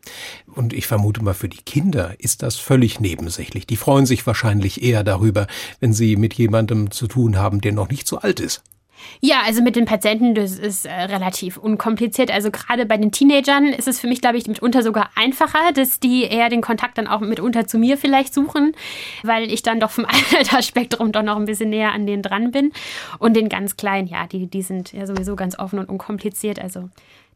Und 0.47 0.75
ich 0.75 0.87
vermute 0.87 1.25
mal, 1.25 1.35
für 1.35 1.49
die 1.49 1.63
Kinder 1.63 2.15
ist 2.19 2.43
das 2.43 2.57
völlig 2.57 3.01
nebensächlich. 3.01 3.67
Die 3.67 3.77
freuen 3.77 4.05
sich 4.05 4.27
wahrscheinlich 4.27 4.83
eher 4.83 5.03
darüber, 5.03 5.47
wenn 5.81 5.95
sie 5.95 6.17
mit 6.17 6.35
jemandem 6.35 6.91
zu 6.91 7.09
tun 7.09 7.39
haben, 7.39 7.63
der 7.63 7.73
noch 7.73 7.89
nicht 7.89 8.07
so 8.07 8.19
alt 8.19 8.39
ist. 8.39 8.63
Ja, 9.21 9.43
also 9.45 9.63
mit 9.63 9.77
den 9.77 9.85
Patienten, 9.85 10.35
das 10.35 10.59
ist 10.59 10.87
äh, 10.87 10.93
relativ 10.93 11.57
unkompliziert. 11.57 12.31
Also 12.31 12.51
gerade 12.51 12.87
bei 12.87 12.97
den 12.97 13.13
Teenagern 13.13 13.67
ist 13.67 13.89
es 13.89 14.01
für 14.01 14.07
mich, 14.07 14.21
glaube 14.21 14.39
ich, 14.39 14.47
mitunter 14.47 14.83
sogar 14.83 15.11
einfacher, 15.15 15.73
dass 15.75 16.01
die 16.01 16.25
eher 16.25 16.49
den 16.49 16.61
Kontakt 16.61 16.99
dann 16.99 17.07
auch 17.07 17.21
mitunter 17.21 17.67
zu 17.67 17.79
mir 17.79 17.99
vielleicht 17.99 18.33
suchen, 18.33 18.73
weil 19.23 19.51
ich 19.53 19.63
dann 19.63 19.81
doch 19.81 19.91
vom 19.91 20.07
Altersspektrum 20.39 21.13
doch 21.13 21.23
noch 21.23 21.37
ein 21.37 21.45
bisschen 21.45 21.71
näher 21.71 21.93
an 21.93 22.07
denen 22.07 22.23
dran 22.23 22.51
bin. 22.51 22.73
Und 23.19 23.35
den 23.37 23.49
ganz 23.49 23.77
Kleinen, 23.77 24.09
ja, 24.09 24.27
die, 24.27 24.47
die 24.47 24.63
sind 24.63 24.93
ja 24.93 25.07
sowieso 25.07 25.37
ganz 25.37 25.59
offen 25.59 25.79
und 25.79 25.89
unkompliziert. 25.89 26.59
Also 26.59 26.89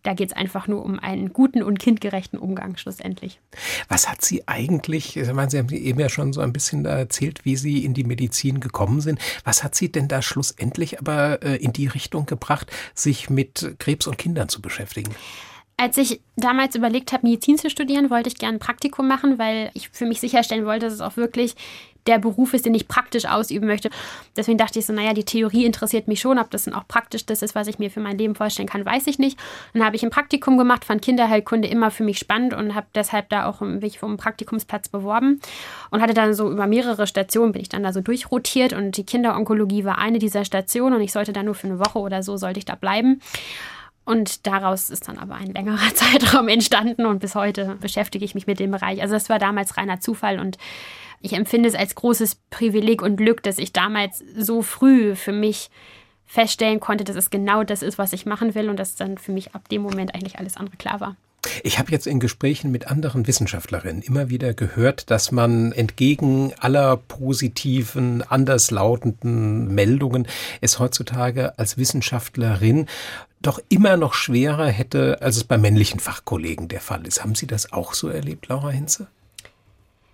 da 0.04 0.14
geht 0.14 0.30
es 0.30 0.36
einfach 0.36 0.68
nur 0.68 0.84
um 0.84 1.00
einen 1.00 1.32
guten 1.32 1.62
und 1.62 1.78
kindgerechten 1.78 2.38
Umgang 2.38 2.76
schlussendlich. 2.76 3.40
Was 3.88 4.08
hat 4.08 4.22
Sie 4.22 4.46
eigentlich, 4.46 5.18
Sie 5.20 5.26
haben 5.26 5.68
eben 5.70 5.98
ja 5.98 6.08
schon 6.08 6.32
so 6.32 6.40
ein 6.40 6.52
bisschen 6.52 6.84
erzählt, 6.84 7.44
wie 7.44 7.56
Sie 7.56 7.84
in 7.84 7.94
die 7.94 8.04
Medizin 8.04 8.60
gekommen 8.60 9.00
sind. 9.00 9.18
Was 9.44 9.64
hat 9.64 9.74
Sie 9.74 9.90
denn 9.90 10.06
da 10.06 10.22
schlussendlich 10.22 11.00
aber 11.00 11.42
äh, 11.42 11.56
in 11.56 11.72
die 11.72 11.86
Richtung 11.86 12.26
gebracht, 12.26 12.70
sich 12.94 13.30
mit 13.30 13.74
Krebs 13.78 14.06
und 14.06 14.18
Kindern 14.18 14.48
zu 14.48 14.60
beschäftigen? 14.62 15.14
Als 15.76 15.96
ich 15.96 16.20
damals 16.36 16.76
überlegt 16.76 17.12
habe, 17.12 17.26
Medizin 17.26 17.58
zu 17.58 17.68
studieren, 17.68 18.10
wollte 18.10 18.28
ich 18.28 18.36
gerne 18.36 18.56
ein 18.56 18.60
Praktikum 18.60 19.08
machen, 19.08 19.38
weil 19.38 19.70
ich 19.74 19.88
für 19.88 20.06
mich 20.06 20.20
sicherstellen 20.20 20.66
wollte, 20.66 20.86
dass 20.86 20.94
es 20.94 21.00
auch 21.00 21.16
wirklich 21.16 21.56
der 22.06 22.18
Beruf 22.18 22.54
ist, 22.54 22.66
den 22.66 22.74
ich 22.74 22.88
praktisch 22.88 23.24
ausüben 23.24 23.66
möchte. 23.66 23.90
Deswegen 24.36 24.58
dachte 24.58 24.78
ich 24.78 24.86
so, 24.86 24.92
naja, 24.92 25.14
die 25.14 25.24
Theorie 25.24 25.64
interessiert 25.64 26.08
mich 26.08 26.20
schon, 26.20 26.38
ob 26.38 26.50
das 26.50 26.64
dann 26.64 26.74
auch 26.74 26.86
praktisch 26.86 27.24
das 27.26 27.42
ist, 27.42 27.54
was 27.54 27.66
ich 27.66 27.78
mir 27.78 27.90
für 27.90 28.00
mein 28.00 28.18
Leben 28.18 28.34
vorstellen 28.34 28.68
kann, 28.68 28.84
weiß 28.84 29.06
ich 29.06 29.18
nicht. 29.18 29.38
Dann 29.72 29.84
habe 29.84 29.96
ich 29.96 30.02
ein 30.02 30.10
Praktikum 30.10 30.58
gemacht, 30.58 30.84
fand 30.84 31.02
Kinderheilkunde 31.02 31.68
immer 31.68 31.90
für 31.90 32.04
mich 32.04 32.18
spannend 32.18 32.54
und 32.54 32.74
habe 32.74 32.86
deshalb 32.94 33.30
da 33.30 33.46
auch 33.46 33.60
mich 33.60 34.02
um 34.02 34.10
einen 34.10 34.18
Praktikumsplatz 34.18 34.88
beworben 34.88 35.40
und 35.90 36.02
hatte 36.02 36.14
dann 36.14 36.34
so 36.34 36.50
über 36.50 36.66
mehrere 36.66 37.06
Stationen, 37.06 37.52
bin 37.52 37.62
ich 37.62 37.68
dann 37.68 37.82
da 37.82 37.92
so 37.92 38.00
durchrotiert 38.00 38.72
und 38.72 38.96
die 38.96 39.04
Kinderonkologie 39.04 39.84
war 39.84 39.98
eine 39.98 40.18
dieser 40.18 40.44
Stationen 40.44 40.96
und 40.96 41.00
ich 41.00 41.12
sollte 41.12 41.32
da 41.32 41.42
nur 41.42 41.54
für 41.54 41.68
eine 41.68 41.78
Woche 41.78 41.98
oder 41.98 42.22
so, 42.22 42.36
sollte 42.36 42.58
ich 42.58 42.64
da 42.64 42.74
bleiben. 42.74 43.20
Und 44.04 44.46
daraus 44.46 44.90
ist 44.90 45.08
dann 45.08 45.18
aber 45.18 45.36
ein 45.36 45.52
längerer 45.52 45.78
Zeitraum 45.94 46.48
entstanden 46.48 47.06
und 47.06 47.20
bis 47.20 47.34
heute 47.34 47.76
beschäftige 47.80 48.24
ich 48.24 48.34
mich 48.34 48.46
mit 48.46 48.60
dem 48.60 48.70
Bereich. 48.70 49.00
Also 49.00 49.14
das 49.14 49.28
war 49.28 49.38
damals 49.38 49.76
reiner 49.76 50.00
Zufall 50.00 50.38
und 50.38 50.58
ich 51.20 51.32
empfinde 51.32 51.68
es 51.68 51.74
als 51.74 51.94
großes 51.94 52.36
Privileg 52.50 53.00
und 53.00 53.16
Glück, 53.16 53.42
dass 53.42 53.58
ich 53.58 53.72
damals 53.72 54.22
so 54.36 54.60
früh 54.60 55.16
für 55.16 55.32
mich 55.32 55.70
feststellen 56.26 56.80
konnte, 56.80 57.04
dass 57.04 57.16
es 57.16 57.30
genau 57.30 57.64
das 57.64 57.82
ist, 57.82 57.96
was 57.96 58.12
ich 58.12 58.26
machen 58.26 58.54
will 58.54 58.68
und 58.68 58.78
dass 58.78 58.94
dann 58.94 59.16
für 59.16 59.32
mich 59.32 59.54
ab 59.54 59.68
dem 59.68 59.82
Moment 59.82 60.14
eigentlich 60.14 60.38
alles 60.38 60.56
andere 60.56 60.76
klar 60.76 61.00
war. 61.00 61.16
Ich 61.62 61.78
habe 61.78 61.92
jetzt 61.92 62.06
in 62.06 62.20
Gesprächen 62.20 62.70
mit 62.70 62.88
anderen 62.88 63.26
Wissenschaftlerinnen 63.26 64.02
immer 64.02 64.30
wieder 64.30 64.54
gehört, 64.54 65.10
dass 65.10 65.32
man 65.32 65.72
entgegen 65.72 66.52
aller 66.58 66.96
positiven, 66.96 68.22
anderslautenden 68.22 69.74
Meldungen 69.74 70.26
es 70.60 70.78
heutzutage 70.78 71.58
als 71.58 71.76
Wissenschaftlerin 71.76 72.86
doch 73.46 73.60
immer 73.68 73.96
noch 73.96 74.14
schwerer 74.14 74.68
hätte, 74.68 75.20
als 75.20 75.36
es 75.36 75.44
bei 75.44 75.58
männlichen 75.58 76.00
Fachkollegen 76.00 76.68
der 76.68 76.80
Fall 76.80 77.06
ist. 77.06 77.22
Haben 77.22 77.34
Sie 77.34 77.46
das 77.46 77.72
auch 77.72 77.94
so 77.94 78.08
erlebt, 78.08 78.48
Laura 78.48 78.70
Hinze? 78.70 79.08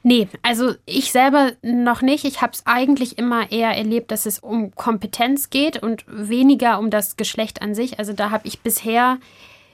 Nee, 0.02 0.28
also 0.42 0.74
ich 0.86 1.12
selber 1.12 1.52
noch 1.62 2.00
nicht. 2.00 2.24
Ich 2.24 2.40
habe 2.40 2.52
es 2.54 2.62
eigentlich 2.64 3.18
immer 3.18 3.52
eher 3.52 3.70
erlebt, 3.70 4.10
dass 4.10 4.24
es 4.24 4.38
um 4.38 4.74
Kompetenz 4.74 5.50
geht 5.50 5.82
und 5.82 6.04
weniger 6.08 6.78
um 6.78 6.90
das 6.90 7.16
Geschlecht 7.16 7.60
an 7.60 7.74
sich. 7.74 7.98
Also 7.98 8.14
da 8.14 8.30
habe 8.30 8.48
ich 8.48 8.60
bisher 8.60 9.18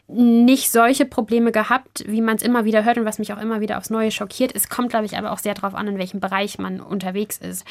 nicht 0.09 0.71
solche 0.71 1.05
Probleme 1.05 1.53
gehabt, 1.53 2.05
wie 2.07 2.21
man 2.21 2.37
es 2.37 2.43
immer 2.43 2.65
wieder 2.65 2.85
hört 2.85 2.99
und 2.99 3.05
was 3.05 3.19
mich 3.19 3.33
auch 3.33 3.41
immer 3.41 3.61
wieder 3.61 3.79
aufs 3.79 3.91
Neue 3.91 4.11
schockiert. 4.11 4.53
Es 4.55 4.69
kommt, 4.69 4.91
glaube 4.91 5.07
ich, 5.07 5.17
aber 5.17 5.33
auch 5.33 5.39
sehr 5.39 5.55
darauf 5.55 5.75
an, 5.75 5.89
in 5.89 5.99
welchem 5.99 6.21
Bereich 6.21 6.59
man 6.59 6.81
unterwegs 6.81 7.39
ist 7.39 7.65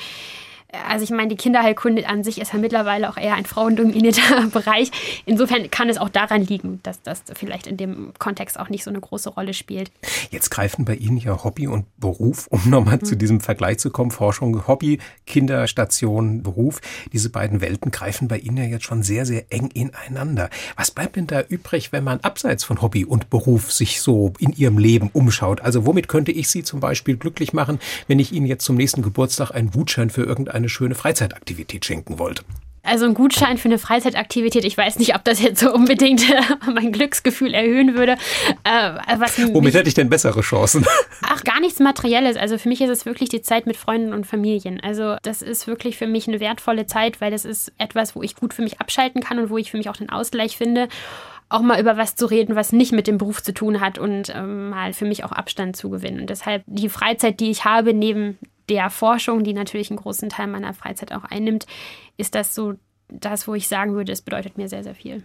also 0.71 1.04
ich 1.04 1.12
meine, 1.12 1.30
die 1.30 1.36
Kinderheilkunde 1.36 2.08
an 2.08 2.23
sich 2.23 2.41
ist 2.41 2.54
ja 2.54 2.60
mittlerweile 2.60 3.10
auch 3.10 3.17
eher 3.17 3.36
ein 3.36 3.45
frauendominierter 3.45 4.47
Bereich. 4.54 4.91
Insofern 5.25 5.69
kann 5.71 5.89
es 5.89 5.97
auch 5.97 6.10
daran 6.10 6.41
liegen, 6.45 6.80
dass 6.84 7.01
das 7.01 7.23
vielleicht 7.34 7.67
in 7.67 7.78
dem 7.78 8.13
Kontext 8.19 8.60
auch 8.60 8.69
nicht 8.69 8.84
so 8.84 8.89
eine 8.89 8.99
große 8.99 9.30
Rolle 9.30 9.54
spielt. 9.54 9.91
Jetzt 10.32 10.49
greifen 10.49 10.86
bei 10.86 10.95
Ihnen 10.95 11.17
ja 11.17 11.43
Hobby 11.43 11.67
und 11.67 11.86
Beruf, 11.97 12.47
um 12.47 12.69
nochmal 12.69 12.97
mhm. 12.97 13.06
zu 13.06 13.15
diesem 13.15 13.41
Vergleich 13.41 13.80
zu 13.80 13.89
kommen, 13.89 14.12
Forschung, 14.12 14.67
Hobby, 14.67 14.99
Kinderstation, 15.25 16.43
Beruf. 16.43 16.82
Diese 17.13 17.30
beiden 17.30 17.62
Welten 17.62 17.91
greifen 17.91 18.28
bei 18.28 18.38
Ihnen 18.38 18.58
ja 18.58 18.63
jetzt 18.63 18.86
schon 18.86 19.04
sehr, 19.04 19.25
sehr 19.25 19.45
eng 19.49 19.69
ineinander. 19.73 20.49
Was 20.75 20.91
bleibt 20.91 21.15
denn 21.15 21.28
da 21.28 21.41
übrig, 21.41 21.91
wenn 21.91 22.04
man 22.04 22.19
abseits 22.21 22.63
von 22.63 22.82
Hobby 22.82 23.06
und 23.06 23.30
Beruf 23.30 23.71
sich 23.71 24.01
so 24.01 24.34
in 24.39 24.51
Ihrem 24.51 24.78
Leben 24.78 25.10
umschaut? 25.13 25.62
Also 25.62 25.86
womit 25.86 26.08
könnte 26.08 26.32
ich 26.32 26.49
Sie 26.49 26.63
zum 26.63 26.80
Beispiel 26.80 27.17
glücklich 27.17 27.54
machen, 27.54 27.80
wenn 28.08 28.19
ich 28.19 28.32
Ihnen 28.32 28.45
jetzt 28.45 28.65
zum 28.65 28.75
nächsten 28.75 29.01
Geburtstag 29.01 29.51
einen 29.51 29.71
Gutschein 29.71 30.10
für 30.10 30.23
irgendeine 30.23 30.55
eine 30.56 30.70
schöne 30.70 30.96
Freizeitaktivität 30.96 31.86
schenken 31.86 32.18
wollte. 32.20 32.44
Also 32.86 33.06
ein 33.06 33.15
Gutschein 33.15 33.58
für 33.58 33.68
eine 33.68 33.80
Freizeitaktivität, 33.80 34.63
ich 34.63 34.78
weiß 34.78 35.00
nicht, 35.00 35.15
ob 35.15 35.24
das 35.24 35.41
jetzt 35.41 35.60
so 35.60 35.74
unbedingt 35.74 36.24
mein 36.74 36.91
Glücksgefühl 36.91 37.54
erhöhen 37.54 37.96
würde. 37.96 38.15
Äh, 38.63 38.91
Womit 39.54 39.74
hätte 39.74 39.88
ich 39.88 39.96
denn 39.96 40.10
bessere 40.10 40.41
Chancen? 40.41 40.86
Ach, 41.24 41.44
gar 41.44 41.60
nichts 41.60 41.80
Materielles. 41.80 42.38
Also 42.38 42.60
für 42.60 42.70
mich 42.70 42.82
ist 42.82 42.91
es 42.91 43.06
wirklich 43.06 43.30
die 43.30 43.41
Zeit 43.41 43.65
mit 43.65 43.76
Freunden 43.76 44.13
und 44.13 44.28
Familien. 44.28 44.80
Also 44.82 45.18
das 45.24 45.41
ist 45.41 45.65
wirklich 45.65 45.98
für 45.98 46.08
mich 46.08 46.28
eine 46.28 46.39
wertvolle 46.39 46.86
Zeit, 46.86 47.22
weil 47.22 47.32
das 47.32 47.44
ist 47.44 47.74
etwas, 47.80 48.15
wo 48.15 48.22
ich 48.22 48.36
gut 48.36 48.54
für 48.54 48.62
mich 48.62 48.80
abschalten 48.80 49.22
kann 49.22 49.39
und 49.39 49.50
wo 49.50 49.58
ich 49.58 49.72
für 49.72 49.78
mich 49.78 49.89
auch 49.89 49.98
den 49.98 50.10
Ausgleich 50.10 50.56
finde 50.56 50.88
auch 51.48 51.62
mal 51.62 51.80
über 51.80 51.96
was 51.96 52.15
zu 52.15 52.26
reden, 52.26 52.56
was 52.56 52.72
nicht 52.72 52.91
mit 52.91 53.06
dem 53.06 53.20
Beruf 53.20 53.44
zu 53.44 53.54
tun 53.54 53.80
hat 53.80 54.00
und 54.00 54.34
ähm, 54.36 54.72
mal 54.72 54.94
für 54.94 55.06
mich 55.06 55.24
auch 55.24 55.32
Abstand 55.32 55.76
zu 55.76 55.91
gewinnen. 55.91 56.22
Und 56.22 56.32
deshalb 56.32 56.63
die 56.65 56.89
Freizeit, 56.89 57.39
die 57.39 57.52
ich 57.52 57.65
habe, 57.65 57.94
neben 57.94 58.39
der 58.69 58.89
Forschung, 58.89 59.43
die 59.43 59.54
natürlich 59.54 59.89
einen 59.89 59.99
großen 59.99 60.30
Teil 60.30 60.47
meiner 60.47 60.73
Freizeit 60.73 61.12
auch 61.13 61.23
einnimmt, 61.23 61.65
ist 62.17 62.36
das 62.36 62.56
so 62.56 62.75
das, 63.08 63.47
wo 63.47 63.54
ich 63.54 63.67
sagen 63.67 63.93
würde, 63.93 64.12
es 64.12 64.21
bedeutet 64.21 64.58
mir 64.58 64.67
sehr, 64.67 64.84
sehr 64.84 64.95
viel. 64.95 65.23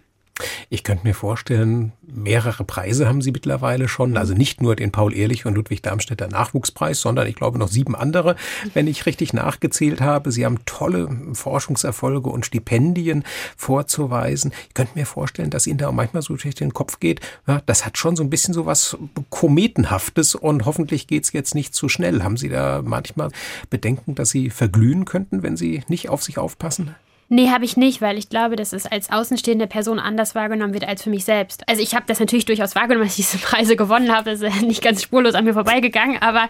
Ich 0.68 0.84
könnte 0.84 1.06
mir 1.06 1.14
vorstellen, 1.14 1.92
mehrere 2.02 2.64
Preise 2.64 3.08
haben 3.08 3.22
Sie 3.22 3.32
mittlerweile 3.32 3.88
schon. 3.88 4.16
Also 4.16 4.34
nicht 4.34 4.60
nur 4.60 4.76
den 4.76 4.92
Paul-Ehrlich 4.92 5.46
und 5.46 5.54
Ludwig 5.54 5.82
Darmstädter 5.82 6.28
Nachwuchspreis, 6.28 7.00
sondern 7.00 7.26
ich 7.26 7.36
glaube 7.36 7.58
noch 7.58 7.68
sieben 7.68 7.94
andere, 7.94 8.36
wenn 8.74 8.86
ich 8.86 9.06
richtig 9.06 9.32
nachgezählt 9.32 10.00
habe. 10.00 10.32
Sie 10.32 10.44
haben 10.44 10.64
tolle 10.66 11.08
Forschungserfolge 11.32 12.30
und 12.30 12.46
Stipendien 12.46 13.24
vorzuweisen. 13.56 14.52
Ich 14.68 14.74
könnte 14.74 14.98
mir 14.98 15.06
vorstellen, 15.06 15.50
dass 15.50 15.66
Ihnen 15.66 15.78
da 15.78 15.90
manchmal 15.92 16.22
so 16.22 16.36
durch 16.36 16.54
den 16.54 16.74
Kopf 16.74 17.00
geht. 17.00 17.20
Ja, 17.46 17.62
das 17.66 17.86
hat 17.86 17.98
schon 17.98 18.16
so 18.16 18.22
ein 18.22 18.30
bisschen 18.30 18.54
so 18.54 18.66
was 18.66 18.96
Kometenhaftes 19.30 20.34
und 20.34 20.66
hoffentlich 20.66 21.06
geht 21.06 21.24
es 21.24 21.32
jetzt 21.32 21.54
nicht 21.54 21.74
zu 21.74 21.88
schnell. 21.88 22.22
Haben 22.22 22.36
Sie 22.36 22.48
da 22.48 22.82
manchmal 22.84 23.30
Bedenken, 23.68 24.14
dass 24.14 24.30
Sie 24.30 24.50
verglühen 24.50 25.04
könnten, 25.04 25.42
wenn 25.42 25.56
Sie 25.56 25.82
nicht 25.88 26.08
auf 26.08 26.22
sich 26.22 26.38
aufpassen? 26.38 26.94
Nee, 27.32 27.48
habe 27.50 27.64
ich 27.64 27.76
nicht, 27.76 28.02
weil 28.02 28.18
ich 28.18 28.28
glaube, 28.28 28.56
dass 28.56 28.72
es 28.72 28.86
als 28.86 29.12
außenstehende 29.12 29.68
Person 29.68 30.00
anders 30.00 30.34
wahrgenommen 30.34 30.74
wird 30.74 30.88
als 30.88 31.04
für 31.04 31.10
mich 31.10 31.24
selbst. 31.24 31.62
Also 31.68 31.80
ich 31.80 31.94
habe 31.94 32.04
das 32.08 32.18
natürlich 32.18 32.44
durchaus 32.44 32.74
wahrgenommen, 32.74 33.06
dass 33.06 33.16
ich 33.16 33.30
diese 33.30 33.38
Preise 33.38 33.76
gewonnen 33.76 34.12
habe. 34.12 34.32
Das 34.32 34.40
ist 34.40 34.62
nicht 34.62 34.82
ganz 34.82 35.00
spurlos 35.00 35.34
an 35.34 35.44
mir 35.44 35.52
vorbeigegangen, 35.52 36.20
aber 36.20 36.48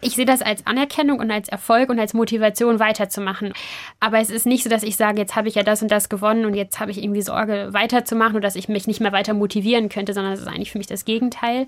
ich 0.00 0.14
sehe 0.14 0.24
das 0.24 0.40
als 0.40 0.66
Anerkennung 0.66 1.18
und 1.18 1.30
als 1.30 1.50
Erfolg 1.50 1.90
und 1.90 2.00
als 2.00 2.14
Motivation 2.14 2.78
weiterzumachen. 2.78 3.52
Aber 4.00 4.20
es 4.20 4.30
ist 4.30 4.46
nicht 4.46 4.64
so, 4.64 4.70
dass 4.70 4.84
ich 4.84 4.96
sage, 4.96 5.20
jetzt 5.20 5.36
habe 5.36 5.48
ich 5.48 5.54
ja 5.54 5.64
das 5.64 5.82
und 5.82 5.90
das 5.90 6.08
gewonnen 6.08 6.46
und 6.46 6.54
jetzt 6.54 6.80
habe 6.80 6.90
ich 6.90 7.04
irgendwie 7.04 7.20
Sorge 7.20 7.68
weiterzumachen 7.72 8.36
oder 8.36 8.48
dass 8.48 8.56
ich 8.56 8.70
mich 8.70 8.86
nicht 8.86 9.00
mehr 9.00 9.12
weiter 9.12 9.34
motivieren 9.34 9.90
könnte, 9.90 10.14
sondern 10.14 10.32
es 10.32 10.40
ist 10.40 10.48
eigentlich 10.48 10.72
für 10.72 10.78
mich 10.78 10.86
das 10.86 11.04
Gegenteil. 11.04 11.66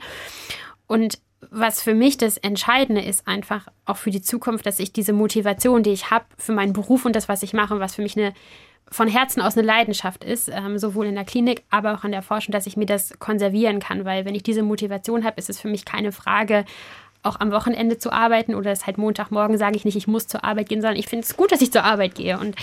Und 0.86 1.18
was 1.50 1.82
für 1.82 1.94
mich 1.94 2.16
das 2.16 2.36
Entscheidende 2.36 3.02
ist, 3.02 3.26
einfach 3.26 3.68
auch 3.84 3.96
für 3.96 4.10
die 4.10 4.22
Zukunft, 4.22 4.66
dass 4.66 4.78
ich 4.78 4.92
diese 4.92 5.12
Motivation, 5.12 5.82
die 5.82 5.90
ich 5.90 6.10
habe 6.10 6.24
für 6.38 6.52
meinen 6.52 6.72
Beruf 6.72 7.04
und 7.04 7.16
das, 7.16 7.28
was 7.28 7.42
ich 7.42 7.52
mache, 7.52 7.80
was 7.80 7.94
für 7.94 8.02
mich 8.02 8.16
eine 8.16 8.32
von 8.90 9.08
Herzen 9.08 9.40
aus 9.40 9.56
eine 9.56 9.66
Leidenschaft 9.66 10.24
ist, 10.24 10.50
ähm, 10.52 10.78
sowohl 10.78 11.06
in 11.06 11.14
der 11.14 11.24
Klinik, 11.24 11.64
aber 11.70 11.94
auch 11.94 12.04
in 12.04 12.12
der 12.12 12.22
Forschung, 12.22 12.52
dass 12.52 12.66
ich 12.66 12.76
mir 12.76 12.86
das 12.86 13.18
konservieren 13.18 13.80
kann, 13.80 14.04
weil 14.04 14.24
wenn 14.24 14.34
ich 14.34 14.42
diese 14.42 14.62
Motivation 14.62 15.24
habe, 15.24 15.38
ist 15.38 15.48
es 15.48 15.58
für 15.58 15.68
mich 15.68 15.84
keine 15.86 16.12
Frage, 16.12 16.64
auch 17.24 17.40
am 17.40 17.50
Wochenende 17.50 17.98
zu 17.98 18.12
arbeiten 18.12 18.54
oder 18.54 18.70
es 18.70 18.86
halt 18.86 18.98
Montagmorgen 18.98 19.56
sage 19.56 19.76
ich 19.76 19.84
nicht, 19.84 19.96
ich 19.96 20.06
muss 20.06 20.26
zur 20.26 20.44
Arbeit 20.44 20.68
gehen, 20.68 20.82
sondern 20.82 20.98
ich 20.98 21.06
finde 21.06 21.24
es 21.24 21.36
gut, 21.36 21.52
dass 21.52 21.62
ich 21.62 21.72
zur 21.72 21.84
Arbeit 21.84 22.14
gehe. 22.14 22.38
Und 22.38 22.54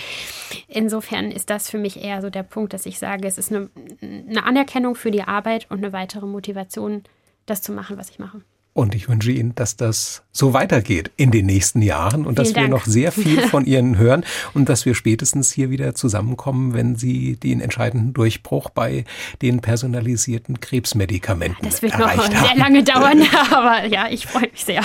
insofern 0.68 1.32
ist 1.32 1.50
das 1.50 1.68
für 1.68 1.78
mich 1.78 2.02
eher 2.02 2.22
so 2.22 2.30
der 2.30 2.44
Punkt, 2.44 2.72
dass 2.72 2.86
ich 2.86 2.98
sage, 2.98 3.26
es 3.26 3.38
ist 3.38 3.52
eine, 3.52 3.70
eine 4.00 4.44
Anerkennung 4.44 4.94
für 4.94 5.10
die 5.10 5.22
Arbeit 5.22 5.66
und 5.68 5.78
eine 5.78 5.92
weitere 5.92 6.26
Motivation, 6.26 7.02
das 7.46 7.60
zu 7.60 7.72
machen, 7.72 7.98
was 7.98 8.10
ich 8.10 8.20
mache. 8.20 8.42
Und 8.74 8.94
ich 8.94 9.06
wünsche 9.06 9.30
Ihnen, 9.30 9.54
dass 9.54 9.76
das 9.76 10.22
so 10.32 10.54
weitergeht 10.54 11.10
in 11.18 11.30
den 11.30 11.44
nächsten 11.44 11.82
Jahren 11.82 12.24
und 12.24 12.36
Vielen 12.36 12.54
dass 12.54 12.54
wir 12.54 12.68
noch 12.68 12.86
sehr 12.86 13.12
viel 13.12 13.42
von 13.48 13.66
Ihnen 13.66 13.98
hören 13.98 14.24
und 14.54 14.70
dass 14.70 14.86
wir 14.86 14.94
spätestens 14.94 15.52
hier 15.52 15.68
wieder 15.68 15.94
zusammenkommen, 15.94 16.72
wenn 16.72 16.96
Sie 16.96 17.36
den 17.36 17.60
entscheidenden 17.60 18.14
Durchbruch 18.14 18.70
bei 18.70 19.04
den 19.42 19.60
personalisierten 19.60 20.60
Krebsmedikamenten 20.60 21.62
Das 21.62 21.82
wird 21.82 21.98
noch 21.98 22.10
sehr 22.10 22.56
lange 22.56 22.82
dauern, 22.82 23.22
aber 23.50 23.84
ja, 23.84 24.08
ich 24.08 24.26
freue 24.26 24.50
mich 24.50 24.64
sehr. 24.64 24.82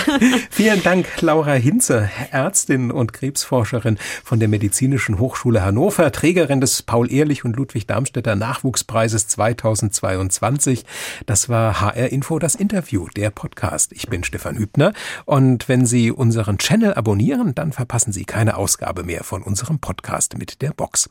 Vielen 0.50 0.82
Dank, 0.82 1.06
Laura 1.22 1.54
Hinze, 1.54 2.10
Ärztin 2.30 2.90
und 2.90 3.14
Krebsforscherin 3.14 3.96
von 4.22 4.38
der 4.38 4.48
Medizinischen 4.48 5.18
Hochschule 5.18 5.64
Hannover, 5.64 6.12
Trägerin 6.12 6.60
des 6.60 6.82
Paul-Ehrlich 6.82 7.46
und 7.46 7.56
Ludwig 7.56 7.86
Darmstädter 7.86 8.36
Nachwuchspreises 8.36 9.28
2022. 9.28 10.84
Das 11.24 11.48
war 11.48 11.80
HR 11.80 12.12
Info, 12.12 12.38
das 12.38 12.54
Interview, 12.54 13.08
der 13.16 13.30
Podcast. 13.30 13.77
Podcast. 13.78 13.92
Ich 13.92 14.08
bin 14.08 14.24
Stefan 14.24 14.58
Hübner 14.58 14.92
und 15.24 15.68
wenn 15.68 15.86
Sie 15.86 16.10
unseren 16.10 16.58
Channel 16.58 16.94
abonnieren, 16.94 17.54
dann 17.54 17.72
verpassen 17.72 18.12
Sie 18.12 18.24
keine 18.24 18.56
Ausgabe 18.56 19.04
mehr 19.04 19.22
von 19.22 19.42
unserem 19.42 19.78
Podcast 19.78 20.36
mit 20.36 20.62
der 20.62 20.72
Box. 20.72 21.08